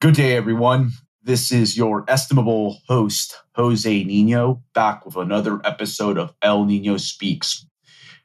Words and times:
Good 0.00 0.14
day, 0.14 0.34
everyone. 0.34 0.92
This 1.24 1.52
is 1.52 1.76
your 1.76 2.06
estimable 2.08 2.78
host, 2.88 3.36
José 3.54 4.06
Niño, 4.06 4.62
back 4.72 5.04
with 5.04 5.14
another 5.14 5.60
episode 5.62 6.16
of 6.16 6.32
El 6.40 6.64
Niño 6.64 6.98
Speaks. 6.98 7.66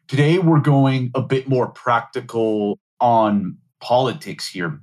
Today, 0.07 0.39
we're 0.39 0.61
going 0.61 1.11
a 1.15 1.21
bit 1.21 1.49
more 1.49 1.67
practical 1.67 2.79
on 3.01 3.57
politics 3.81 4.47
here. 4.47 4.79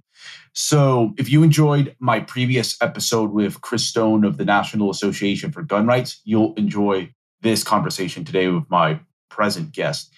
So, 0.52 1.14
if 1.16 1.30
you 1.30 1.42
enjoyed 1.42 1.96
my 1.98 2.20
previous 2.20 2.76
episode 2.82 3.30
with 3.30 3.62
Chris 3.62 3.86
Stone 3.86 4.26
of 4.26 4.36
the 4.36 4.44
National 4.44 4.90
Association 4.90 5.50
for 5.50 5.62
Gun 5.62 5.86
Rights, 5.86 6.20
you'll 6.24 6.52
enjoy 6.56 7.10
this 7.40 7.64
conversation 7.64 8.22
today 8.22 8.48
with 8.48 8.68
my 8.68 9.00
present 9.30 9.72
guest. 9.72 10.12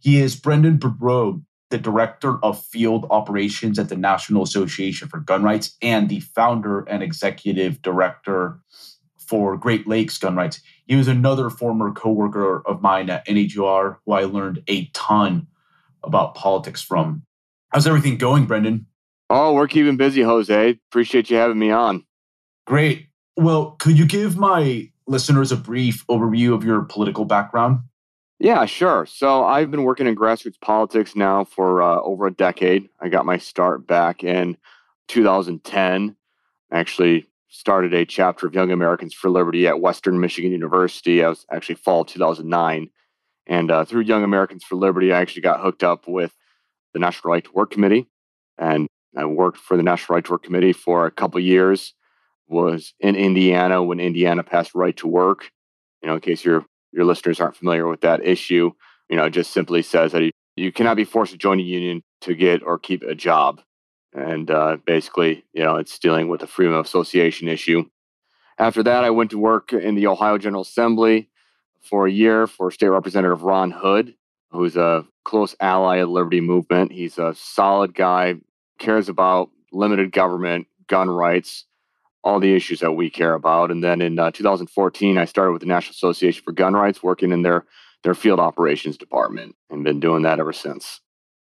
He 0.00 0.20
is 0.20 0.40
Brenden 0.40 0.78
Boudreau, 0.78 1.42
the 1.70 1.78
director 1.78 2.44
of 2.44 2.62
field 2.62 3.06
operations 3.10 3.78
at 3.78 3.88
the 3.88 3.96
National 3.96 4.42
Association 4.42 5.08
for 5.08 5.20
Gun 5.20 5.42
Rights 5.42 5.76
and 5.80 6.08
the 6.08 6.20
founder 6.20 6.80
and 6.80 7.02
executive 7.02 7.80
director 7.80 8.58
for 9.18 9.56
Great 9.56 9.86
Lakes 9.86 10.18
Gun 10.18 10.34
Rights. 10.34 10.60
He 10.86 10.96
was 10.96 11.06
another 11.06 11.48
former 11.48 11.92
coworker 11.92 12.66
of 12.66 12.82
mine 12.82 13.08
at 13.08 13.26
NAGR 13.26 13.96
who 14.04 14.12
I 14.12 14.24
learned 14.24 14.62
a 14.66 14.86
ton 14.86 15.46
about 16.02 16.34
politics 16.34 16.82
from. 16.82 17.22
How's 17.68 17.86
everything 17.86 18.18
going, 18.18 18.48
Brenden? 18.48 18.86
Oh, 19.28 19.54
we're 19.54 19.68
keeping 19.68 19.96
busy, 19.96 20.22
José. 20.22 20.80
Appreciate 20.90 21.30
you 21.30 21.36
having 21.36 21.58
me 21.58 21.70
on. 21.70 22.04
Great. 22.66 23.06
Well, 23.36 23.76
could 23.78 23.96
you 23.96 24.06
give 24.06 24.36
my 24.36 24.90
listeners 25.06 25.52
a 25.52 25.56
brief 25.56 26.04
overview 26.08 26.52
of 26.52 26.64
your 26.64 26.82
political 26.82 27.24
background? 27.24 27.80
Yeah, 28.40 28.64
sure. 28.64 29.04
So 29.04 29.44
I've 29.44 29.70
been 29.70 29.84
working 29.84 30.06
in 30.06 30.16
grassroots 30.16 30.58
politics 30.58 31.14
now 31.14 31.44
for 31.44 31.82
uh, 31.82 32.00
over 32.00 32.26
a 32.26 32.32
decade. 32.32 32.88
I 32.98 33.10
got 33.10 33.26
my 33.26 33.36
start 33.36 33.86
back 33.86 34.24
in 34.24 34.56
2010. 35.08 36.16
I 36.72 36.78
actually 36.78 37.26
started 37.48 37.92
a 37.92 38.06
chapter 38.06 38.46
of 38.46 38.54
Young 38.54 38.70
Americans 38.70 39.12
for 39.12 39.28
Liberty 39.28 39.68
at 39.68 39.82
Western 39.82 40.18
Michigan 40.20 40.52
University. 40.52 41.22
I 41.22 41.28
was 41.28 41.44
actually 41.50 41.74
fall 41.74 42.02
2009. 42.02 42.88
And 43.46 43.70
uh, 43.70 43.84
through 43.84 44.02
Young 44.02 44.24
Americans 44.24 44.64
for 44.64 44.76
Liberty, 44.76 45.12
I 45.12 45.20
actually 45.20 45.42
got 45.42 45.60
hooked 45.60 45.84
up 45.84 46.08
with 46.08 46.34
the 46.94 46.98
National 46.98 47.34
Right 47.34 47.44
to 47.44 47.52
Work 47.52 47.72
Committee. 47.72 48.08
And 48.56 48.86
I 49.18 49.26
worked 49.26 49.58
for 49.58 49.76
the 49.76 49.82
National 49.82 50.14
Right 50.14 50.24
to 50.24 50.32
Work 50.32 50.44
Committee 50.44 50.72
for 50.72 51.04
a 51.04 51.10
couple 51.10 51.40
years. 51.40 51.92
Was 52.48 52.94
in 53.00 53.16
Indiana 53.16 53.82
when 53.82 54.00
Indiana 54.00 54.42
passed 54.42 54.74
right 54.74 54.96
to 54.96 55.06
work. 55.06 55.50
You 56.02 56.08
know, 56.08 56.14
in 56.14 56.20
case 56.20 56.42
you're 56.42 56.64
your 56.92 57.04
listeners 57.04 57.40
aren't 57.40 57.56
familiar 57.56 57.86
with 57.88 58.00
that 58.02 58.24
issue, 58.24 58.72
you 59.08 59.16
know, 59.16 59.24
it 59.24 59.30
just 59.30 59.52
simply 59.52 59.82
says 59.82 60.12
that 60.12 60.30
you 60.56 60.72
cannot 60.72 60.96
be 60.96 61.04
forced 61.04 61.32
to 61.32 61.38
join 61.38 61.60
a 61.60 61.62
union 61.62 62.02
to 62.22 62.34
get 62.34 62.62
or 62.62 62.78
keep 62.78 63.02
a 63.02 63.14
job. 63.14 63.60
And 64.12 64.50
uh, 64.50 64.78
basically, 64.84 65.44
you 65.52 65.62
know, 65.62 65.76
it's 65.76 65.98
dealing 65.98 66.28
with 66.28 66.40
the 66.40 66.46
freedom 66.46 66.74
of 66.74 66.84
association 66.84 67.48
issue. 67.48 67.84
After 68.58 68.82
that, 68.82 69.04
I 69.04 69.10
went 69.10 69.30
to 69.30 69.38
work 69.38 69.72
in 69.72 69.94
the 69.94 70.06
Ohio 70.06 70.36
General 70.38 70.62
Assembly 70.62 71.28
for 71.80 72.06
a 72.06 72.12
year 72.12 72.46
for 72.46 72.70
State 72.70 72.88
Representative 72.88 73.42
Ron 73.42 73.70
Hood, 73.70 74.14
who's 74.50 74.76
a 74.76 75.06
close 75.24 75.54
ally 75.60 75.96
of 75.96 76.08
the 76.08 76.12
Liberty 76.12 76.40
Movement. 76.40 76.92
He's 76.92 77.18
a 77.18 77.34
solid 77.34 77.94
guy, 77.94 78.34
cares 78.78 79.08
about 79.08 79.50
limited 79.72 80.12
government, 80.12 80.66
gun 80.88 81.08
rights, 81.08 81.64
all 82.22 82.40
the 82.40 82.54
issues 82.54 82.80
that 82.80 82.92
we 82.92 83.10
care 83.10 83.34
about. 83.34 83.70
And 83.70 83.82
then 83.82 84.00
in 84.00 84.18
uh, 84.18 84.30
2014, 84.30 85.18
I 85.18 85.24
started 85.24 85.52
with 85.52 85.60
the 85.60 85.66
National 85.66 85.92
Association 85.92 86.42
for 86.44 86.52
Gun 86.52 86.74
Rights, 86.74 87.02
working 87.02 87.32
in 87.32 87.42
their 87.42 87.66
their 88.02 88.14
field 88.14 88.40
operations 88.40 88.96
department, 88.96 89.54
and 89.68 89.84
been 89.84 90.00
doing 90.00 90.22
that 90.22 90.40
ever 90.40 90.54
since. 90.54 91.00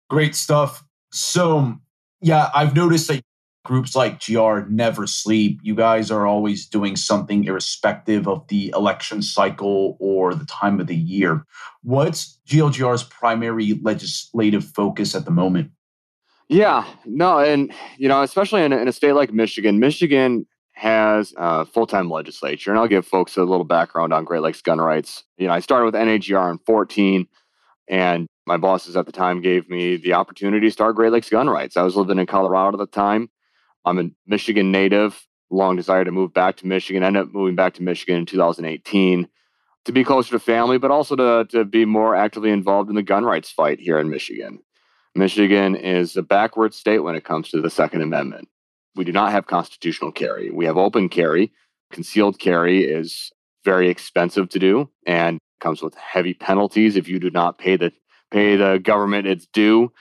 Great 0.09 0.35
stuff. 0.35 0.83
So, 1.11 1.75
yeah, 2.19 2.49
I've 2.55 2.75
noticed 2.75 3.07
that 3.09 3.21
groups 3.63 3.95
like 3.95 4.25
GR 4.25 4.61
never 4.69 5.05
sleep. 5.05 5.59
You 5.61 5.75
guys 5.75 6.09
are 6.09 6.25
always 6.25 6.65
doing 6.65 6.95
something 6.95 7.43
irrespective 7.43 8.27
of 8.27 8.47
the 8.47 8.73
election 8.75 9.21
cycle 9.21 9.97
or 9.99 10.33
the 10.33 10.45
time 10.45 10.79
of 10.79 10.87
the 10.87 10.95
year. 10.95 11.45
What's 11.83 12.39
GLGR's 12.47 13.03
primary 13.03 13.79
legislative 13.81 14.65
focus 14.65 15.13
at 15.13 15.25
the 15.25 15.31
moment? 15.31 15.71
Yeah, 16.49 16.85
no, 17.05 17.39
and 17.39 17.71
you 17.97 18.09
know, 18.09 18.23
especially 18.23 18.63
in 18.63 18.73
a, 18.73 18.77
in 18.77 18.87
a 18.87 18.91
state 18.91 19.13
like 19.13 19.31
Michigan, 19.31 19.79
Michigan 19.79 20.45
has 20.81 21.31
a 21.37 21.63
full-time 21.63 22.09
legislature, 22.09 22.71
and 22.71 22.79
I'll 22.79 22.87
give 22.87 23.05
folks 23.05 23.37
a 23.37 23.43
little 23.43 23.63
background 23.63 24.11
on 24.11 24.25
Great 24.25 24.41
Lakes 24.41 24.63
gun 24.63 24.81
rights. 24.81 25.23
You 25.37 25.45
know, 25.45 25.53
I 25.53 25.59
started 25.59 25.85
with 25.85 25.93
NAGR 25.93 26.49
in 26.49 26.57
14, 26.65 27.27
and 27.87 28.25
my 28.47 28.57
bosses 28.57 28.97
at 28.97 29.05
the 29.05 29.11
time 29.11 29.41
gave 29.41 29.69
me 29.69 29.97
the 29.97 30.13
opportunity 30.13 30.65
to 30.65 30.71
start 30.71 30.95
Great 30.95 31.11
Lakes 31.11 31.29
gun 31.29 31.47
rights. 31.47 31.77
I 31.77 31.83
was 31.83 31.95
living 31.95 32.17
in 32.17 32.25
Colorado 32.25 32.81
at 32.81 32.89
the 32.89 32.91
time. 32.91 33.29
I'm 33.85 33.99
a 33.99 34.09
Michigan 34.25 34.71
native. 34.71 35.27
Long 35.51 35.75
desire 35.75 36.03
to 36.03 36.11
move 36.11 36.33
back 36.33 36.57
to 36.57 36.67
Michigan. 36.67 37.03
Ended 37.03 37.27
up 37.27 37.31
moving 37.31 37.55
back 37.55 37.75
to 37.75 37.83
Michigan 37.83 38.15
in 38.15 38.25
2018 38.25 39.27
to 39.85 39.91
be 39.91 40.03
closer 40.03 40.31
to 40.31 40.39
family, 40.39 40.79
but 40.79 40.89
also 40.89 41.15
to, 41.15 41.45
to 41.51 41.63
be 41.63 41.85
more 41.85 42.15
actively 42.15 42.49
involved 42.49 42.89
in 42.89 42.95
the 42.95 43.03
gun 43.03 43.23
rights 43.23 43.51
fight 43.51 43.79
here 43.79 43.99
in 43.99 44.09
Michigan. 44.09 44.57
Michigan 45.13 45.75
is 45.75 46.17
a 46.17 46.23
backward 46.23 46.73
state 46.73 46.99
when 46.99 47.13
it 47.13 47.23
comes 47.23 47.49
to 47.49 47.61
the 47.61 47.69
Second 47.69 48.01
Amendment. 48.01 48.47
We 48.95 49.05
do 49.05 49.11
not 49.11 49.31
have 49.31 49.47
constitutional 49.47 50.11
carry. 50.11 50.51
We 50.51 50.65
have 50.65 50.77
open 50.77 51.09
carry. 51.09 51.51
Concealed 51.91 52.39
carry 52.39 52.83
is 52.83 53.31
very 53.63 53.89
expensive 53.89 54.49
to 54.49 54.59
do 54.59 54.89
and 55.05 55.39
comes 55.59 55.81
with 55.81 55.95
heavy 55.95 56.33
penalties 56.33 56.95
if 56.95 57.07
you 57.07 57.19
do 57.19 57.29
not 57.29 57.57
pay 57.57 57.75
the 57.77 57.91
pay 58.31 58.55
the 58.55 58.79
government 58.79 59.27
its 59.27 59.45
due 59.45 59.91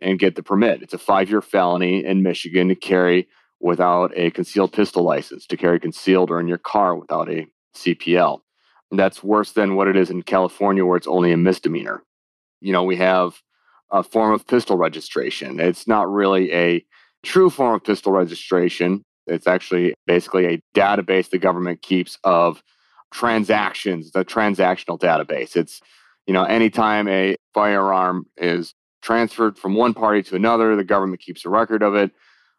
and 0.00 0.18
get 0.18 0.36
the 0.36 0.42
permit. 0.42 0.82
It's 0.82 0.94
a 0.94 0.98
five-year 0.98 1.42
felony 1.42 2.04
in 2.04 2.22
Michigan 2.22 2.68
to 2.68 2.74
carry 2.74 3.28
without 3.60 4.12
a 4.16 4.30
concealed 4.30 4.72
pistol 4.72 5.02
license, 5.02 5.46
to 5.46 5.56
carry 5.56 5.78
concealed 5.78 6.30
or 6.30 6.40
in 6.40 6.48
your 6.48 6.58
car 6.58 6.94
without 6.94 7.28
a 7.28 7.46
CPL. 7.76 8.40
And 8.90 8.98
that's 8.98 9.22
worse 9.22 9.52
than 9.52 9.76
what 9.76 9.88
it 9.88 9.96
is 9.96 10.08
in 10.08 10.22
California, 10.22 10.84
where 10.84 10.96
it's 10.96 11.06
only 11.06 11.32
a 11.32 11.36
misdemeanor. 11.36 12.02
You 12.60 12.72
know, 12.72 12.84
we 12.84 12.96
have 12.96 13.42
a 13.90 14.02
form 14.02 14.32
of 14.32 14.46
pistol 14.46 14.76
registration. 14.76 15.60
It's 15.60 15.86
not 15.86 16.10
really 16.10 16.52
a 16.52 16.84
true 17.22 17.50
form 17.50 17.74
of 17.74 17.84
pistol 17.84 18.12
registration. 18.12 19.02
It's 19.26 19.46
actually 19.46 19.94
basically 20.06 20.46
a 20.46 20.62
database 20.74 21.30
the 21.30 21.38
government 21.38 21.82
keeps 21.82 22.18
of 22.24 22.62
transactions, 23.12 24.12
the 24.12 24.24
transactional 24.24 24.98
database. 24.98 25.56
It's, 25.56 25.80
you 26.26 26.34
know, 26.34 26.44
anytime 26.44 27.08
a 27.08 27.36
firearm 27.54 28.26
is 28.36 28.74
transferred 29.02 29.58
from 29.58 29.74
one 29.74 29.94
party 29.94 30.22
to 30.22 30.36
another, 30.36 30.76
the 30.76 30.84
government 30.84 31.20
keeps 31.20 31.44
a 31.44 31.48
record 31.48 31.82
of 31.82 31.94
it. 31.94 32.10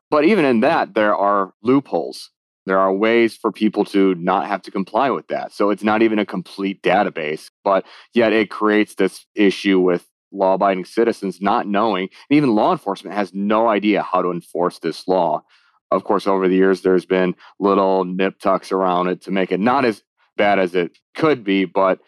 But 0.09 0.25
even 0.25 0.45
in 0.45 0.59
that, 0.61 0.93
there 0.93 1.15
are 1.15 1.53
loopholes. 1.61 2.29
There 2.65 2.79
are 2.79 2.93
ways 2.93 3.35
for 3.35 3.51
people 3.51 3.85
to 3.85 4.13
not 4.15 4.47
have 4.47 4.61
to 4.63 4.71
comply 4.71 5.09
with 5.09 5.27
that. 5.27 5.51
So 5.51 5.69
it's 5.71 5.83
not 5.83 6.01
even 6.01 6.19
a 6.19 6.25
complete 6.25 6.83
database, 6.83 7.49
but 7.63 7.85
yet 8.13 8.33
it 8.33 8.49
creates 8.49 8.95
this 8.95 9.25
issue 9.35 9.79
with 9.79 10.05
law 10.31 10.53
abiding 10.53 10.85
citizens 10.85 11.41
not 11.41 11.67
knowing, 11.67 12.09
and 12.29 12.37
even 12.37 12.55
law 12.55 12.71
enforcement 12.71 13.15
has 13.15 13.33
no 13.33 13.67
idea 13.67 14.03
how 14.03 14.21
to 14.21 14.31
enforce 14.31 14.79
this 14.79 15.07
law. 15.07 15.43
Of 15.91 16.05
course, 16.05 16.25
over 16.25 16.47
the 16.47 16.55
years, 16.55 16.81
there's 16.81 17.05
been 17.05 17.35
little 17.59 18.05
nip 18.05 18.39
tucks 18.39 18.71
around 18.71 19.07
it 19.07 19.21
to 19.23 19.31
make 19.31 19.51
it 19.51 19.59
not 19.59 19.83
as 19.83 20.03
bad 20.37 20.57
as 20.57 20.73
it 20.73 20.97
could 21.15 21.43
be. 21.43 21.65
But 21.65 21.99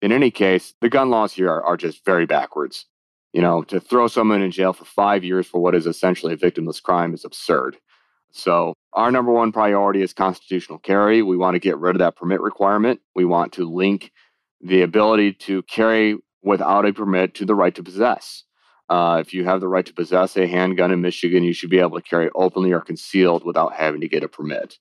in 0.00 0.12
any 0.12 0.30
case, 0.30 0.74
the 0.80 0.88
gun 0.88 1.10
laws 1.10 1.32
here 1.32 1.50
are, 1.50 1.64
are 1.64 1.76
just 1.76 2.04
very 2.04 2.26
backwards. 2.26 2.86
You 3.32 3.40
know, 3.40 3.62
to 3.64 3.80
throw 3.80 4.08
someone 4.08 4.42
in 4.42 4.50
jail 4.50 4.72
for 4.72 4.84
five 4.84 5.24
years 5.24 5.46
for 5.46 5.60
what 5.60 5.74
is 5.74 5.86
essentially 5.86 6.34
a 6.34 6.36
victimless 6.36 6.82
crime 6.82 7.14
is 7.14 7.24
absurd. 7.24 7.78
So, 8.30 8.74
our 8.92 9.10
number 9.10 9.32
one 9.32 9.52
priority 9.52 10.02
is 10.02 10.12
constitutional 10.12 10.78
carry. 10.78 11.22
We 11.22 11.36
want 11.36 11.54
to 11.54 11.58
get 11.58 11.78
rid 11.78 11.96
of 11.96 12.00
that 12.00 12.16
permit 12.16 12.40
requirement. 12.40 13.00
We 13.14 13.24
want 13.24 13.52
to 13.54 13.64
link 13.64 14.12
the 14.60 14.82
ability 14.82 15.32
to 15.32 15.62
carry 15.62 16.16
without 16.42 16.86
a 16.86 16.92
permit 16.92 17.34
to 17.34 17.44
the 17.44 17.54
right 17.54 17.74
to 17.74 17.82
possess. 17.82 18.44
Uh, 18.88 19.18
if 19.20 19.32
you 19.32 19.44
have 19.44 19.60
the 19.60 19.68
right 19.68 19.86
to 19.86 19.94
possess 19.94 20.36
a 20.36 20.46
handgun 20.46 20.92
in 20.92 21.00
Michigan, 21.00 21.44
you 21.44 21.52
should 21.52 21.70
be 21.70 21.78
able 21.78 21.98
to 21.98 22.06
carry 22.06 22.28
openly 22.34 22.72
or 22.72 22.80
concealed 22.80 23.44
without 23.44 23.72
having 23.72 24.00
to 24.00 24.08
get 24.08 24.24
a 24.24 24.28
permit. 24.28 24.76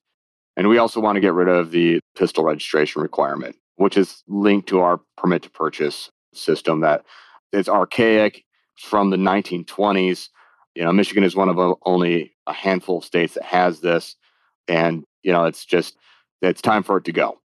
And 0.58 0.68
we 0.68 0.78
also 0.78 1.00
want 1.00 1.16
to 1.16 1.22
get 1.22 1.34
rid 1.34 1.48
of 1.48 1.72
the 1.72 2.00
pistol 2.18 2.44
registration 2.44 3.02
requirement, 3.02 3.56
which 3.78 3.98
is 3.98 4.24
linked 4.28 4.68
to 4.70 4.82
our 4.82 5.00
permit 5.18 5.44
to 5.44 5.50
purchase 5.50 6.10
system 6.34 6.82
that 6.82 7.06
is 7.54 7.70
archaic 7.70 8.44
from 8.76 9.12
the 9.12 9.18
1920s. 9.18 10.30
You 10.76 10.84
know, 10.84 10.92
Michigan 10.92 11.24
is 11.24 11.36
one 11.36 11.50
of 11.50 11.78
only 11.86 12.34
a 12.48 12.54
handful 12.54 12.98
of 12.98 13.06
states 13.06 13.36
that 13.36 13.44
has 13.44 13.80
this. 13.80 14.16
And, 14.68 15.04
you 15.24 15.32
know, 15.32 15.46
it's 15.46 15.66
just, 15.66 15.96
it's 16.42 16.62
time 16.62 16.84
for 16.84 16.98
it 16.98 17.06
to 17.06 17.12
go. 17.12 17.40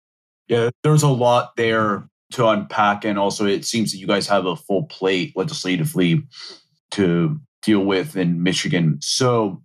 Yeah, 0.47 0.69
there's 0.83 1.03
a 1.03 1.09
lot 1.09 1.55
there 1.57 2.07
to 2.35 2.47
unpack. 2.47 3.05
And 3.05 3.17
also, 3.17 3.45
it 3.45 3.65
seems 3.65 3.91
that 3.91 3.97
you 3.97 4.07
guys 4.07 4.27
have 4.27 4.45
a 4.45 4.57
full 4.57 4.83
plate 4.83 5.31
legislatively 5.35 6.21
to 6.91 7.39
deal 7.61 7.85
with 7.85 8.17
in 8.17 8.43
Michigan. 8.43 8.97
So, 9.01 9.63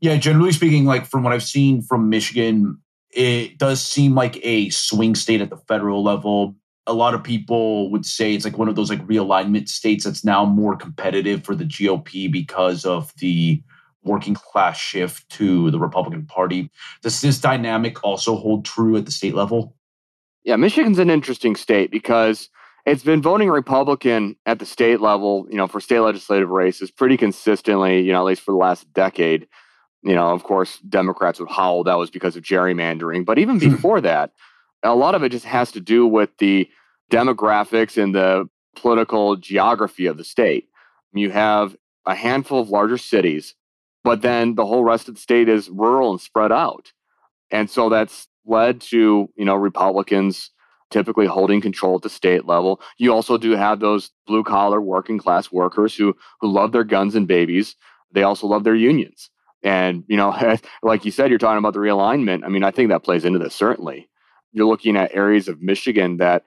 yeah, 0.00 0.16
generally 0.16 0.52
speaking, 0.52 0.84
like 0.84 1.06
from 1.06 1.22
what 1.22 1.32
I've 1.32 1.42
seen 1.42 1.80
from 1.80 2.10
Michigan, 2.10 2.78
it 3.10 3.56
does 3.56 3.82
seem 3.82 4.14
like 4.14 4.38
a 4.42 4.68
swing 4.68 5.14
state 5.14 5.40
at 5.40 5.48
the 5.48 5.56
federal 5.56 6.02
level. 6.02 6.54
A 6.86 6.92
lot 6.92 7.14
of 7.14 7.24
people 7.24 7.90
would 7.90 8.04
say 8.04 8.34
it's 8.34 8.44
like 8.44 8.58
one 8.58 8.68
of 8.68 8.76
those 8.76 8.90
like 8.90 9.06
realignment 9.06 9.68
states 9.68 10.04
that's 10.04 10.24
now 10.24 10.44
more 10.44 10.76
competitive 10.76 11.44
for 11.44 11.54
the 11.54 11.64
GOP 11.64 12.30
because 12.30 12.84
of 12.84 13.12
the 13.18 13.62
working 14.04 14.34
class 14.34 14.76
shift 14.76 15.26
to 15.30 15.70
the 15.70 15.78
Republican 15.78 16.26
Party. 16.26 16.70
Does 17.02 17.22
this 17.22 17.38
dynamic 17.38 18.04
also 18.04 18.36
hold 18.36 18.66
true 18.66 18.96
at 18.96 19.06
the 19.06 19.12
state 19.12 19.34
level? 19.34 19.76
Yeah, 20.44 20.56
Michigan's 20.56 20.98
an 20.98 21.10
interesting 21.10 21.56
state 21.56 21.90
because 21.90 22.48
it's 22.84 23.04
been 23.04 23.22
voting 23.22 23.48
Republican 23.48 24.36
at 24.44 24.58
the 24.58 24.66
state 24.66 25.00
level, 25.00 25.46
you 25.48 25.56
know, 25.56 25.68
for 25.68 25.80
state 25.80 26.00
legislative 26.00 26.48
races 26.48 26.90
pretty 26.90 27.16
consistently, 27.16 28.00
you 28.00 28.12
know, 28.12 28.20
at 28.20 28.24
least 28.24 28.42
for 28.42 28.50
the 28.52 28.58
last 28.58 28.92
decade. 28.92 29.46
You 30.02 30.14
know, 30.16 30.30
of 30.30 30.42
course, 30.42 30.78
Democrats 30.80 31.38
would 31.38 31.50
howl 31.50 31.84
that 31.84 31.98
was 31.98 32.10
because 32.10 32.36
of 32.36 32.42
gerrymandering. 32.42 33.24
But 33.24 33.38
even 33.38 33.60
hmm. 33.60 33.70
before 33.70 34.00
that, 34.00 34.32
a 34.82 34.96
lot 34.96 35.14
of 35.14 35.22
it 35.22 35.30
just 35.30 35.44
has 35.44 35.70
to 35.72 35.80
do 35.80 36.06
with 36.06 36.30
the 36.38 36.68
demographics 37.10 38.02
and 38.02 38.14
the 38.14 38.48
political 38.74 39.36
geography 39.36 40.06
of 40.06 40.16
the 40.16 40.24
state. 40.24 40.68
You 41.12 41.30
have 41.30 41.76
a 42.06 42.14
handful 42.14 42.60
of 42.60 42.70
larger 42.70 42.98
cities, 42.98 43.54
but 44.02 44.22
then 44.22 44.56
the 44.56 44.66
whole 44.66 44.82
rest 44.82 45.08
of 45.08 45.14
the 45.14 45.20
state 45.20 45.48
is 45.48 45.68
rural 45.68 46.10
and 46.10 46.20
spread 46.20 46.50
out. 46.50 46.92
And 47.50 47.70
so 47.70 47.88
that's 47.88 48.26
led 48.46 48.80
to, 48.80 49.28
you 49.36 49.44
know, 49.44 49.54
Republicans 49.54 50.50
typically 50.90 51.26
holding 51.26 51.60
control 51.60 51.96
at 51.96 52.02
the 52.02 52.10
state 52.10 52.46
level. 52.46 52.80
You 52.98 53.12
also 53.12 53.38
do 53.38 53.52
have 53.52 53.80
those 53.80 54.10
blue 54.26 54.44
collar 54.44 54.80
working 54.80 55.18
class 55.18 55.50
workers 55.50 55.96
who 55.96 56.14
who 56.40 56.52
love 56.52 56.72
their 56.72 56.84
guns 56.84 57.14
and 57.14 57.26
babies. 57.26 57.76
They 58.12 58.22
also 58.22 58.46
love 58.46 58.64
their 58.64 58.74
unions. 58.74 59.30
And, 59.62 60.04
you 60.06 60.16
know, 60.16 60.58
like 60.82 61.04
you 61.04 61.10
said, 61.10 61.30
you're 61.30 61.38
talking 61.38 61.58
about 61.58 61.72
the 61.72 61.80
realignment. 61.80 62.44
I 62.44 62.48
mean, 62.48 62.64
I 62.64 62.70
think 62.70 62.90
that 62.90 63.04
plays 63.04 63.24
into 63.24 63.38
this 63.38 63.54
certainly. 63.54 64.08
You're 64.52 64.66
looking 64.66 64.96
at 64.96 65.14
areas 65.14 65.48
of 65.48 65.62
Michigan 65.62 66.18
that 66.18 66.44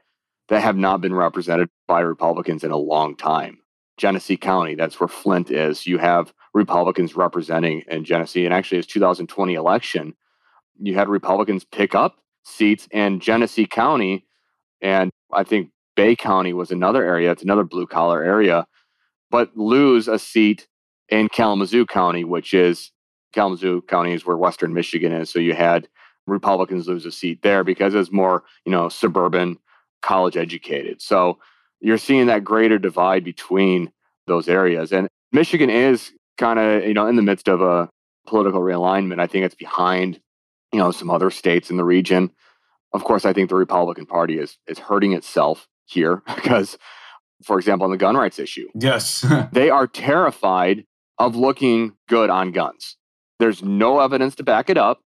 that 0.47 0.61
have 0.61 0.77
not 0.77 1.01
been 1.01 1.13
represented 1.13 1.69
by 1.87 2.01
Republicans 2.01 2.63
in 2.63 2.71
a 2.71 2.77
long 2.77 3.17
time. 3.17 3.57
Genesee 3.97 4.37
County, 4.37 4.75
that's 4.75 4.99
where 4.99 5.07
Flint 5.07 5.49
is. 5.49 5.87
You 5.87 5.97
have 5.97 6.33
Republicans 6.53 7.15
representing 7.15 7.83
in 7.87 8.03
Genesee. 8.03 8.45
And 8.45 8.53
actually, 8.53 8.77
it's 8.77 8.87
2020 8.87 9.55
election. 9.55 10.13
You 10.79 10.95
had 10.95 11.09
Republicans 11.09 11.63
pick 11.63 11.95
up 11.95 12.17
seats 12.43 12.87
in 12.91 13.19
Genesee 13.19 13.65
County 13.65 14.25
and 14.81 15.09
I 15.33 15.43
think 15.43 15.71
Bay 15.95 16.15
County 16.15 16.53
was 16.53 16.71
another 16.71 17.03
area. 17.03 17.31
It's 17.31 17.43
another 17.43 17.63
blue 17.63 17.87
collar 17.87 18.23
area, 18.23 18.67
but 19.31 19.55
lose 19.55 20.07
a 20.07 20.19
seat 20.19 20.67
in 21.09 21.29
Kalamazoo 21.29 21.85
County, 21.85 22.23
which 22.23 22.53
is 22.53 22.91
Kalamazoo 23.33 23.81
County 23.83 24.13
is 24.13 24.25
where 24.25 24.37
Western 24.37 24.73
Michigan 24.73 25.11
is. 25.11 25.29
So 25.29 25.39
you 25.39 25.53
had 25.53 25.87
Republicans 26.27 26.87
lose 26.87 27.05
a 27.05 27.11
seat 27.11 27.41
there 27.41 27.63
because 27.63 27.93
it's 27.93 28.11
more, 28.11 28.43
you 28.65 28.71
know, 28.71 28.89
suburban, 28.89 29.57
college 30.01 30.37
educated. 30.37 31.01
So 31.01 31.39
you're 31.79 31.97
seeing 31.97 32.27
that 32.27 32.43
greater 32.43 32.79
divide 32.79 33.23
between 33.23 33.91
those 34.27 34.47
areas. 34.47 34.91
And 34.91 35.07
Michigan 35.31 35.69
is 35.69 36.11
kind 36.37 36.59
of, 36.59 36.83
you 36.83 36.93
know, 36.93 37.07
in 37.07 37.15
the 37.15 37.21
midst 37.21 37.47
of 37.47 37.61
a 37.61 37.89
political 38.25 38.61
realignment. 38.61 39.19
I 39.19 39.27
think 39.27 39.45
it's 39.45 39.55
behind, 39.55 40.19
you 40.75 40.81
know, 40.81 40.91
some 40.91 41.09
other 41.09 41.31
states 41.31 41.69
in 41.69 41.77
the 41.77 41.83
region 41.83 42.31
of 42.95 43.03
course, 43.03 43.25
I 43.25 43.33
think 43.33 43.49
the 43.49 43.55
Republican 43.55 44.05
Party 44.05 44.39
is 44.39 44.57
is 44.67 44.79
hurting 44.79 45.11
itself 45.11 45.67
here 45.85 46.23
because, 46.35 46.77
for 47.43 47.59
example, 47.59 47.83
on 47.83 47.91
the 47.91 47.97
gun 47.97 48.15
rights 48.15 48.39
issue, 48.39 48.69
yes, 48.73 49.25
they 49.51 49.69
are 49.69 49.85
terrified 49.85 50.85
of 51.19 51.35
looking 51.35 51.93
good 52.07 52.29
on 52.29 52.51
guns. 52.51 52.95
There's 53.37 53.61
no 53.61 53.99
evidence 53.99 54.35
to 54.35 54.43
back 54.43 54.69
it 54.69 54.77
up. 54.77 55.01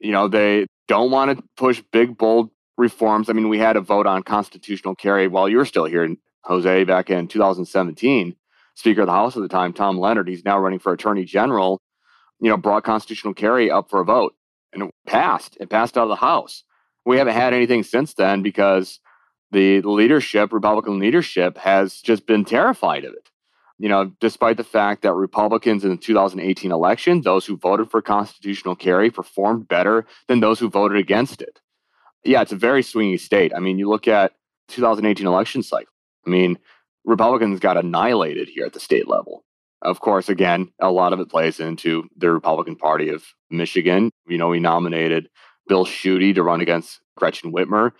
You 0.00 0.12
know, 0.12 0.26
they 0.26 0.66
don't 0.88 1.10
want 1.10 1.36
to 1.36 1.44
push 1.56 1.82
big, 1.92 2.16
bold 2.16 2.50
reforms. 2.78 3.28
I 3.28 3.34
mean, 3.34 3.48
we 3.48 3.58
had 3.58 3.76
a 3.76 3.80
vote 3.80 4.06
on 4.06 4.22
constitutional 4.22 4.94
carry 4.94 5.28
while 5.28 5.48
you 5.48 5.58
were 5.58 5.64
still 5.66 5.84
here, 5.84 6.08
José, 6.46 6.86
back 6.86 7.10
in 7.10 7.28
2017. 7.28 8.34
Speaker 8.74 9.02
of 9.02 9.06
the 9.06 9.12
House 9.12 9.36
at 9.36 9.42
the 9.42 9.48
time, 9.48 9.72
Tom 9.72 9.98
Leonard, 9.98 10.28
he's 10.28 10.44
now 10.44 10.58
running 10.58 10.80
for 10.80 10.92
Attorney 10.92 11.24
General, 11.24 11.80
you 12.40 12.48
know, 12.48 12.56
brought 12.56 12.84
constitutional 12.84 13.34
carry 13.34 13.70
up 13.70 13.88
for 13.88 14.00
a 14.00 14.04
vote 14.04 14.34
and 14.74 14.84
it 14.84 14.94
passed. 15.06 15.56
It 15.60 15.70
passed 15.70 15.96
out 15.96 16.04
of 16.04 16.08
the 16.08 16.16
House 16.16 16.64
we 17.04 17.18
haven't 17.18 17.34
had 17.34 17.54
anything 17.54 17.82
since 17.82 18.14
then 18.14 18.42
because 18.42 19.00
the 19.50 19.80
leadership, 19.82 20.52
Republican 20.52 20.98
leadership, 20.98 21.58
has 21.58 22.00
just 22.00 22.26
been 22.26 22.44
terrified 22.44 23.04
of 23.04 23.12
it. 23.12 23.30
You 23.78 23.88
know, 23.88 24.12
despite 24.20 24.56
the 24.56 24.64
fact 24.64 25.02
that 25.02 25.14
Republicans 25.14 25.84
in 25.84 25.90
the 25.90 25.96
2018 25.96 26.70
election, 26.70 27.22
those 27.22 27.44
who 27.44 27.56
voted 27.56 27.90
for 27.90 28.00
constitutional 28.00 28.76
carry 28.76 29.10
performed 29.10 29.68
better 29.68 30.06
than 30.28 30.40
those 30.40 30.60
who 30.60 30.70
voted 30.70 30.96
against 30.98 31.42
it. 31.42 31.60
Yeah, 32.24 32.40
it's 32.40 32.52
a 32.52 32.56
very 32.56 32.82
swingy 32.82 33.20
state. 33.20 33.52
I 33.54 33.58
mean, 33.58 33.78
you 33.78 33.88
look 33.88 34.08
at 34.08 34.32
2018 34.68 35.26
election 35.26 35.62
cycle. 35.62 35.92
I 36.26 36.30
mean, 36.30 36.58
Republicans 37.04 37.60
got 37.60 37.76
annihilated 37.76 38.48
here 38.48 38.64
at 38.64 38.72
the 38.72 38.80
state 38.80 39.08
level. 39.08 39.44
Of 39.82 40.00
course, 40.00 40.30
again, 40.30 40.72
a 40.80 40.90
lot 40.90 41.12
of 41.12 41.20
it 41.20 41.28
plays 41.28 41.60
into 41.60 42.08
the 42.16 42.30
Republican 42.30 42.76
Party 42.76 43.10
of 43.10 43.24
Michigan. 43.56 44.10
You 44.26 44.38
know, 44.38 44.48
we 44.48 44.60
nominated 44.60 45.28
Bill 45.68 45.84
Schuette 45.84 46.34
to 46.34 46.42
run 46.42 46.60
against 46.60 47.00
Gretchen 47.16 47.52
Whitmer. 47.52 47.92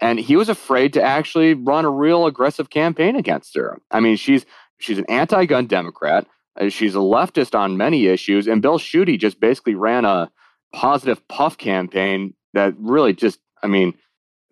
And 0.00 0.18
he 0.18 0.36
was 0.36 0.48
afraid 0.48 0.94
to 0.94 1.02
actually 1.02 1.54
run 1.54 1.84
a 1.84 1.90
real 1.90 2.26
aggressive 2.26 2.70
campaign 2.70 3.16
against 3.16 3.54
her. 3.56 3.80
I 3.90 4.00
mean, 4.00 4.16
she's 4.16 4.46
she's 4.78 4.98
an 4.98 5.04
anti-gun 5.08 5.66
Democrat. 5.66 6.26
Uh, 6.58 6.68
she's 6.68 6.94
a 6.94 6.98
leftist 6.98 7.58
on 7.58 7.76
many 7.76 8.06
issues, 8.06 8.46
and 8.46 8.62
Bill 8.62 8.78
Schuette 8.78 9.18
just 9.18 9.40
basically 9.40 9.74
ran 9.74 10.04
a 10.04 10.30
positive 10.72 11.26
puff 11.28 11.58
campaign 11.58 12.34
that 12.54 12.74
really 12.78 13.12
just, 13.12 13.38
I 13.62 13.66
mean, 13.66 13.94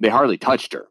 they 0.01 0.09
hardly 0.09 0.37
touched 0.37 0.73
her, 0.75 0.87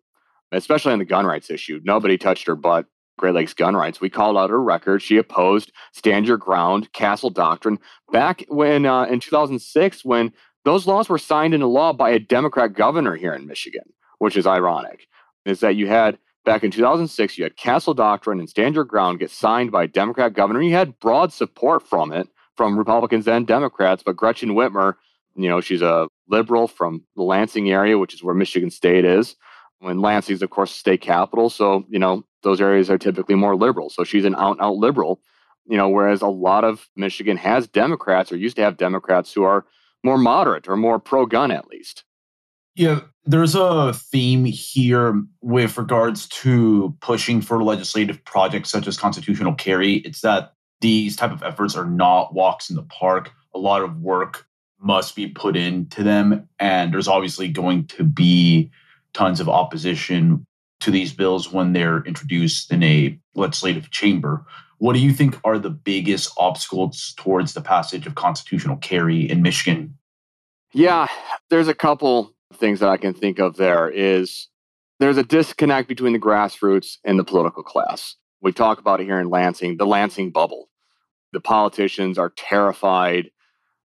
especially 0.51 0.93
on 0.93 0.99
the 0.99 1.05
gun 1.05 1.25
rights 1.25 1.49
issue. 1.49 1.79
Nobody 1.83 2.17
touched 2.17 2.47
her 2.47 2.55
but 2.55 2.85
Great 3.17 3.33
Lakes 3.33 3.53
gun 3.53 3.75
rights. 3.75 3.99
We 3.99 4.09
called 4.09 4.37
out 4.37 4.49
her 4.49 4.61
record. 4.61 5.01
She 5.01 5.17
opposed 5.17 5.71
Stand 5.91 6.27
Your 6.27 6.37
Ground, 6.37 6.91
Castle 6.93 7.29
Doctrine 7.29 7.79
back 8.11 8.45
when 8.47 8.85
uh, 8.85 9.05
in 9.05 9.19
2006 9.19 10.05
when 10.05 10.31
those 10.63 10.85
laws 10.85 11.09
were 11.09 11.17
signed 11.17 11.53
into 11.53 11.67
law 11.67 11.93
by 11.93 12.11
a 12.11 12.19
Democrat 12.19 12.73
governor 12.73 13.15
here 13.15 13.33
in 13.33 13.47
Michigan, 13.47 13.93
which 14.19 14.37
is 14.37 14.45
ironic. 14.45 15.07
Is 15.45 15.61
that 15.61 15.75
you 15.75 15.87
had 15.87 16.17
back 16.45 16.63
in 16.63 16.71
2006, 16.71 17.37
you 17.37 17.43
had 17.43 17.57
Castle 17.57 17.93
Doctrine 17.93 18.39
and 18.39 18.49
Stand 18.49 18.75
Your 18.75 18.83
Ground 18.83 19.19
get 19.19 19.31
signed 19.31 19.71
by 19.71 19.83
a 19.83 19.87
Democrat 19.87 20.33
governor. 20.33 20.61
You 20.61 20.73
had 20.73 20.99
broad 20.99 21.33
support 21.33 21.87
from 21.87 22.11
it 22.11 22.27
from 22.55 22.77
Republicans 22.77 23.27
and 23.27 23.47
Democrats, 23.47 24.03
but 24.03 24.15
Gretchen 24.15 24.49
Whitmer, 24.49 24.95
you 25.35 25.47
know, 25.47 25.61
she's 25.61 25.81
a 25.81 26.07
liberal 26.27 26.67
from 26.67 27.03
the 27.15 27.23
Lansing 27.23 27.69
area, 27.69 27.97
which 27.97 28.13
is 28.13 28.23
where 28.23 28.35
Michigan 28.35 28.71
State 28.71 29.05
is. 29.05 29.35
When 29.79 30.01
Lansing 30.01 30.35
is, 30.35 30.41
of 30.41 30.49
course, 30.49 30.71
state 30.71 31.01
capital, 31.01 31.49
so 31.49 31.85
you 31.89 31.99
know 31.99 32.23
those 32.43 32.61
areas 32.61 32.89
are 32.89 32.97
typically 32.97 33.35
more 33.35 33.55
liberal. 33.55 33.89
So 33.89 34.03
she's 34.03 34.25
an 34.25 34.35
out 34.35 34.53
and 34.53 34.61
out 34.61 34.75
liberal, 34.75 35.21
you 35.67 35.77
know. 35.77 35.89
Whereas 35.89 36.21
a 36.21 36.27
lot 36.27 36.63
of 36.63 36.87
Michigan 36.95 37.37
has 37.37 37.67
Democrats 37.67 38.31
or 38.31 38.37
used 38.37 38.55
to 38.55 38.63
have 38.63 38.77
Democrats 38.77 39.31
who 39.33 39.43
are 39.43 39.65
more 40.03 40.17
moderate 40.17 40.67
or 40.67 40.77
more 40.77 40.99
pro 40.99 41.25
gun 41.25 41.51
at 41.51 41.67
least. 41.67 42.03
Yeah, 42.75 43.01
there's 43.25 43.55
a 43.55 43.91
theme 43.93 44.45
here 44.45 45.23
with 45.41 45.77
regards 45.77 46.27
to 46.27 46.95
pushing 47.01 47.41
for 47.41 47.63
legislative 47.63 48.23
projects 48.23 48.69
such 48.69 48.87
as 48.87 48.97
constitutional 48.97 49.55
carry. 49.55 49.95
It's 49.95 50.21
that 50.21 50.53
these 50.79 51.15
type 51.15 51.31
of 51.31 51.41
efforts 51.41 51.75
are 51.75 51.85
not 51.85 52.35
walks 52.35 52.69
in 52.69 52.75
the 52.75 52.83
park. 52.83 53.31
A 53.55 53.59
lot 53.59 53.81
of 53.81 53.99
work 53.99 54.45
must 54.79 55.15
be 55.15 55.27
put 55.27 55.55
into 55.55 56.03
them 56.03 56.47
and 56.59 56.93
there's 56.93 57.07
obviously 57.07 57.47
going 57.47 57.87
to 57.87 58.03
be 58.03 58.69
tons 59.17 59.39
of 59.39 59.49
opposition 59.49 60.45
to 60.79 60.91
these 60.91 61.11
bills 61.11 61.51
when 61.51 61.73
they're 61.73 62.03
introduced 62.03 62.71
in 62.71 62.83
a 62.83 63.19
legislative 63.33 63.89
chamber. 63.89 64.45
What 64.77 64.93
do 64.93 64.99
you 64.99 65.11
think 65.11 65.39
are 65.43 65.57
the 65.57 65.71
biggest 65.71 66.31
obstacles 66.37 67.15
towards 67.17 67.53
the 67.53 67.61
passage 67.61 68.05
of 68.05 68.13
constitutional 68.13 68.77
carry 68.77 69.27
in 69.27 69.41
Michigan? 69.41 69.97
Yeah, 70.71 71.07
there's 71.49 71.67
a 71.67 71.73
couple 71.73 72.35
things 72.53 72.79
that 72.79 72.89
I 72.89 72.97
can 72.97 73.15
think 73.15 73.39
of 73.39 73.57
there 73.57 73.89
is 73.89 74.49
there's 74.99 75.17
a 75.17 75.23
disconnect 75.23 75.87
between 75.87 76.13
the 76.13 76.19
grassroots 76.19 76.97
and 77.03 77.17
the 77.17 77.23
political 77.23 77.63
class. 77.63 78.15
We 78.41 78.51
talk 78.51 78.77
about 78.77 79.01
it 79.01 79.05
here 79.05 79.19
in 79.19 79.29
Lansing, 79.29 79.77
the 79.77 79.87
Lansing 79.87 80.31
bubble. 80.31 80.69
The 81.33 81.39
politicians 81.39 82.19
are 82.19 82.29
terrified. 82.37 83.31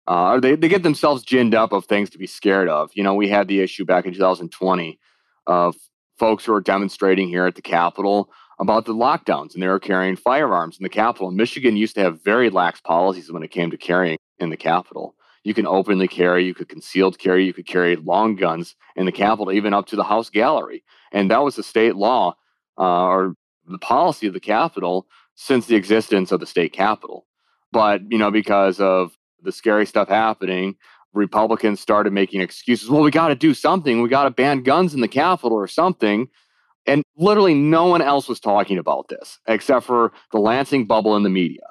Uh, 0.07 0.41
they, 0.41 0.55
they 0.55 0.67
get 0.67 0.83
themselves 0.83 1.23
ginned 1.23 1.55
up 1.55 1.71
of 1.71 1.85
things 1.85 2.09
to 2.09 2.17
be 2.17 2.27
scared 2.27 2.67
of. 2.67 2.91
You 2.95 3.03
know, 3.03 3.13
we 3.13 3.29
had 3.29 3.47
the 3.47 3.61
issue 3.61 3.85
back 3.85 4.05
in 4.05 4.13
2020 4.13 4.99
of 5.47 5.75
folks 6.17 6.45
who 6.45 6.53
are 6.53 6.61
demonstrating 6.61 7.27
here 7.27 7.45
at 7.45 7.55
the 7.55 7.61
Capitol 7.61 8.29
about 8.59 8.85
the 8.85 8.93
lockdowns 8.93 9.53
and 9.53 9.63
they 9.63 9.67
were 9.67 9.79
carrying 9.79 10.15
firearms 10.15 10.77
in 10.77 10.83
the 10.83 10.89
Capitol. 10.89 11.31
Michigan 11.31 11.75
used 11.75 11.95
to 11.95 12.01
have 12.01 12.23
very 12.23 12.49
lax 12.49 12.79
policies 12.79 13.31
when 13.31 13.43
it 13.43 13.49
came 13.49 13.71
to 13.71 13.77
carrying 13.77 14.17
in 14.37 14.51
the 14.51 14.57
Capitol. 14.57 15.15
You 15.43 15.55
can 15.55 15.65
openly 15.65 16.07
carry, 16.07 16.45
you 16.45 16.53
could 16.53 16.69
concealed 16.69 17.17
carry, 17.17 17.45
you 17.45 17.53
could 17.53 17.65
carry 17.65 17.95
long 17.95 18.35
guns 18.35 18.75
in 18.95 19.07
the 19.07 19.11
Capitol, 19.11 19.51
even 19.51 19.73
up 19.73 19.87
to 19.87 19.95
the 19.95 20.03
House 20.03 20.29
gallery. 20.29 20.83
And 21.11 21.31
that 21.31 21.41
was 21.41 21.55
the 21.55 21.63
state 21.63 21.95
law 21.95 22.35
uh, 22.77 23.05
or 23.07 23.35
the 23.67 23.79
policy 23.79 24.27
of 24.27 24.33
the 24.33 24.39
Capitol 24.39 25.07
since 25.33 25.65
the 25.65 25.75
existence 25.75 26.31
of 26.31 26.39
the 26.39 26.45
state 26.45 26.73
Capitol. 26.73 27.25
But, 27.71 28.01
you 28.11 28.19
know, 28.19 28.29
because 28.29 28.79
of 28.79 29.17
the 29.41 29.51
scary 29.51 29.87
stuff 29.87 30.09
happening, 30.09 30.75
Republicans 31.13 31.79
started 31.79 32.13
making 32.13 32.41
excuses. 32.41 32.89
Well, 32.89 33.01
we 33.01 33.11
got 33.11 33.29
to 33.29 33.35
do 33.35 33.53
something. 33.53 34.01
We 34.01 34.09
got 34.09 34.23
to 34.23 34.31
ban 34.31 34.63
guns 34.63 34.93
in 34.93 35.01
the 35.01 35.07
Capitol 35.07 35.57
or 35.57 35.67
something. 35.67 36.27
And 36.87 37.03
literally 37.15 37.53
no 37.53 37.85
one 37.85 38.01
else 38.01 38.27
was 38.27 38.39
talking 38.39 38.77
about 38.77 39.07
this 39.09 39.39
except 39.47 39.85
for 39.85 40.11
the 40.31 40.39
Lansing 40.39 40.87
bubble 40.87 41.15
in 41.15 41.23
the 41.23 41.29
media. 41.29 41.61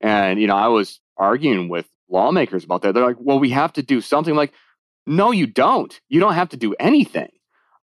And, 0.00 0.40
you 0.40 0.46
know, 0.46 0.56
I 0.56 0.68
was 0.68 1.00
arguing 1.16 1.68
with 1.68 1.86
lawmakers 2.08 2.64
about 2.64 2.82
that. 2.82 2.94
They're 2.94 3.04
like, 3.04 3.16
well, 3.18 3.38
we 3.38 3.50
have 3.50 3.72
to 3.74 3.82
do 3.82 4.00
something 4.00 4.34
like, 4.34 4.52
no, 5.06 5.32
you 5.32 5.46
don't. 5.46 5.98
You 6.08 6.20
don't 6.20 6.34
have 6.34 6.50
to 6.50 6.56
do 6.56 6.74
anything. 6.78 7.30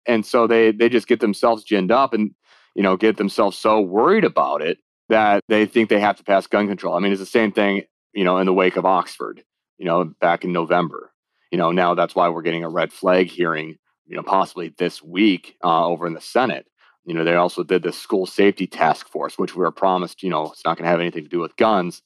And 0.07 0.25
so 0.25 0.47
they 0.47 0.71
they 0.71 0.89
just 0.89 1.09
get 1.09 1.21
themselves 1.21 1.65
ginned 1.65 1.91
up 1.91 2.15
and 2.15 2.33
you 2.75 2.83
know 2.83 2.97
get 2.97 3.17
themselves 3.17 3.59
so 3.59 3.81
worried 3.81 4.25
about 4.25 4.63
it 4.63 4.79
that 5.09 5.43
they 5.49 5.67
think 5.67 5.89
they 5.89 6.01
have 6.01 6.17
to 6.17 6.25
pass 6.25 6.47
gun 6.47 6.69
control. 6.69 6.95
I 6.95 7.01
mean, 7.01 7.13
it's 7.13 7.21
the 7.21 7.27
same 7.27 7.53
thing, 7.53 7.83
you 8.13 8.25
know, 8.25 8.39
in 8.39 8.47
the 8.47 8.53
wake 8.53 8.77
of 8.77 8.87
Oxford, 8.87 9.43
you 9.79 9.87
know, 9.87 10.05
back 10.21 10.45
in 10.45 10.53
November. 10.53 11.13
You 11.51 11.59
know, 11.59 11.71
now 11.73 11.95
that's 11.95 12.15
why 12.15 12.29
we're 12.29 12.43
getting 12.43 12.65
a 12.65 12.69
red 12.69 12.93
flag 12.93 13.29
hearing, 13.29 13.77
you 14.07 14.17
know, 14.17 14.23
possibly 14.23 14.75
this 14.79 15.03
week 15.03 15.57
uh, 15.65 15.87
over 15.87 16.07
in 16.07 16.15
the 16.15 16.21
Senate. 16.21 16.67
You 17.05 17.15
know, 17.15 17.25
they 17.25 17.37
also 17.37 17.63
did 17.63 17.83
the 17.83 17.93
school 17.93 18.27
safety 18.27 18.67
task 18.67 19.09
force, 19.09 19.39
which 19.39 19.55
we 19.55 19.61
were 19.61 19.71
promised, 19.71 20.23
you 20.23 20.31
know, 20.31 20.51
it's 20.51 20.65
not 20.65 20.77
going 20.77 20.85
to 20.85 20.91
have 20.91 21.01
anything 21.01 21.23
to 21.23 21.31
do 21.31 21.39
with 21.39 21.57
guns. 21.57 22.03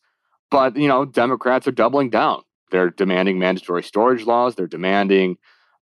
But, 0.50 0.76
you 0.76 0.88
know, 0.88 1.04
Democrats 1.04 1.66
are 1.66 1.72
doubling 1.72 2.10
down. 2.10 2.42
They're 2.70 2.90
demanding 2.90 3.38
mandatory 3.38 3.82
storage 3.82 4.26
laws. 4.26 4.54
They're 4.54 4.66
demanding 4.66 5.38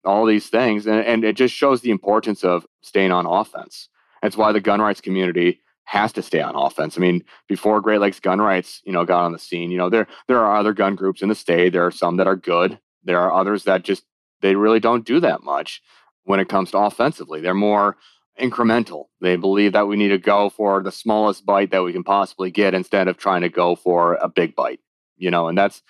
all 0.04 0.26
these 0.26 0.48
things. 0.48 0.88
And, 0.88 1.06
and 1.06 1.24
it 1.24 1.36
just 1.36 1.54
shows 1.54 1.82
the 1.82 1.92
importance 1.92 2.44
of 2.44 2.66
staying 2.82 3.12
on 3.12 3.26
offense. 3.26 3.88
That's 4.22 4.38
why 4.38 4.52
the 4.52 4.62
gun 4.62 4.82
rights 4.82 5.02
community 5.02 5.62
has 5.86 6.14
to 6.14 6.22
stay 6.22 6.42
on 6.42 6.56
offense. 6.56 6.98
I 6.98 7.02
mean, 7.02 7.24
before 7.48 7.82
Great 7.82 8.00
Lakes 8.00 8.20
gun 8.20 8.40
rights, 8.40 8.82
you 8.86 8.92
know, 8.92 9.06
got 9.06 9.26
on 9.26 9.32
the 9.32 9.40
scene, 9.40 9.72
you 9.72 9.78
know, 9.78 9.90
there 9.90 10.08
there 10.28 10.40
are 10.40 10.58
other 10.58 10.74
gun 10.74 10.96
groups 10.96 11.22
in 11.22 11.30
the 11.30 11.36
state. 11.36 11.74
There 11.74 11.86
are 11.86 11.92
some 11.92 12.18
that 12.18 12.28
are 12.28 12.36
good. 12.36 12.80
There 13.04 13.20
are 13.20 13.34
others 13.34 13.64
that 13.66 13.84
just 13.84 14.04
they 14.42 14.56
really 14.56 14.80
don't 14.80 15.06
do 15.06 15.20
that 15.20 15.44
much 15.44 15.82
when 16.24 16.40
it 16.40 16.50
comes 16.50 16.72
to 16.72 16.78
offensively. 16.78 17.42
They're 17.42 17.54
more 17.54 17.98
incremental. 18.40 19.06
They 19.22 19.36
believe 19.36 19.74
that 19.74 19.88
we 19.88 19.96
need 19.96 20.10
to 20.10 20.18
go 20.18 20.50
for 20.50 20.82
the 20.82 20.92
smallest 20.92 21.46
bite 21.46 21.72
that 21.72 21.84
we 21.84 21.94
can 21.94 22.04
possibly 22.04 22.50
get 22.50 22.74
instead 22.74 23.08
of 23.08 23.18
trying 23.18 23.42
to 23.42 23.50
go 23.50 23.76
for 23.76 24.16
a 24.16 24.30
big 24.30 24.56
bite. 24.56 24.80
You 25.18 25.32
know, 25.32 25.48
and 25.48 25.58
that's 25.58 25.82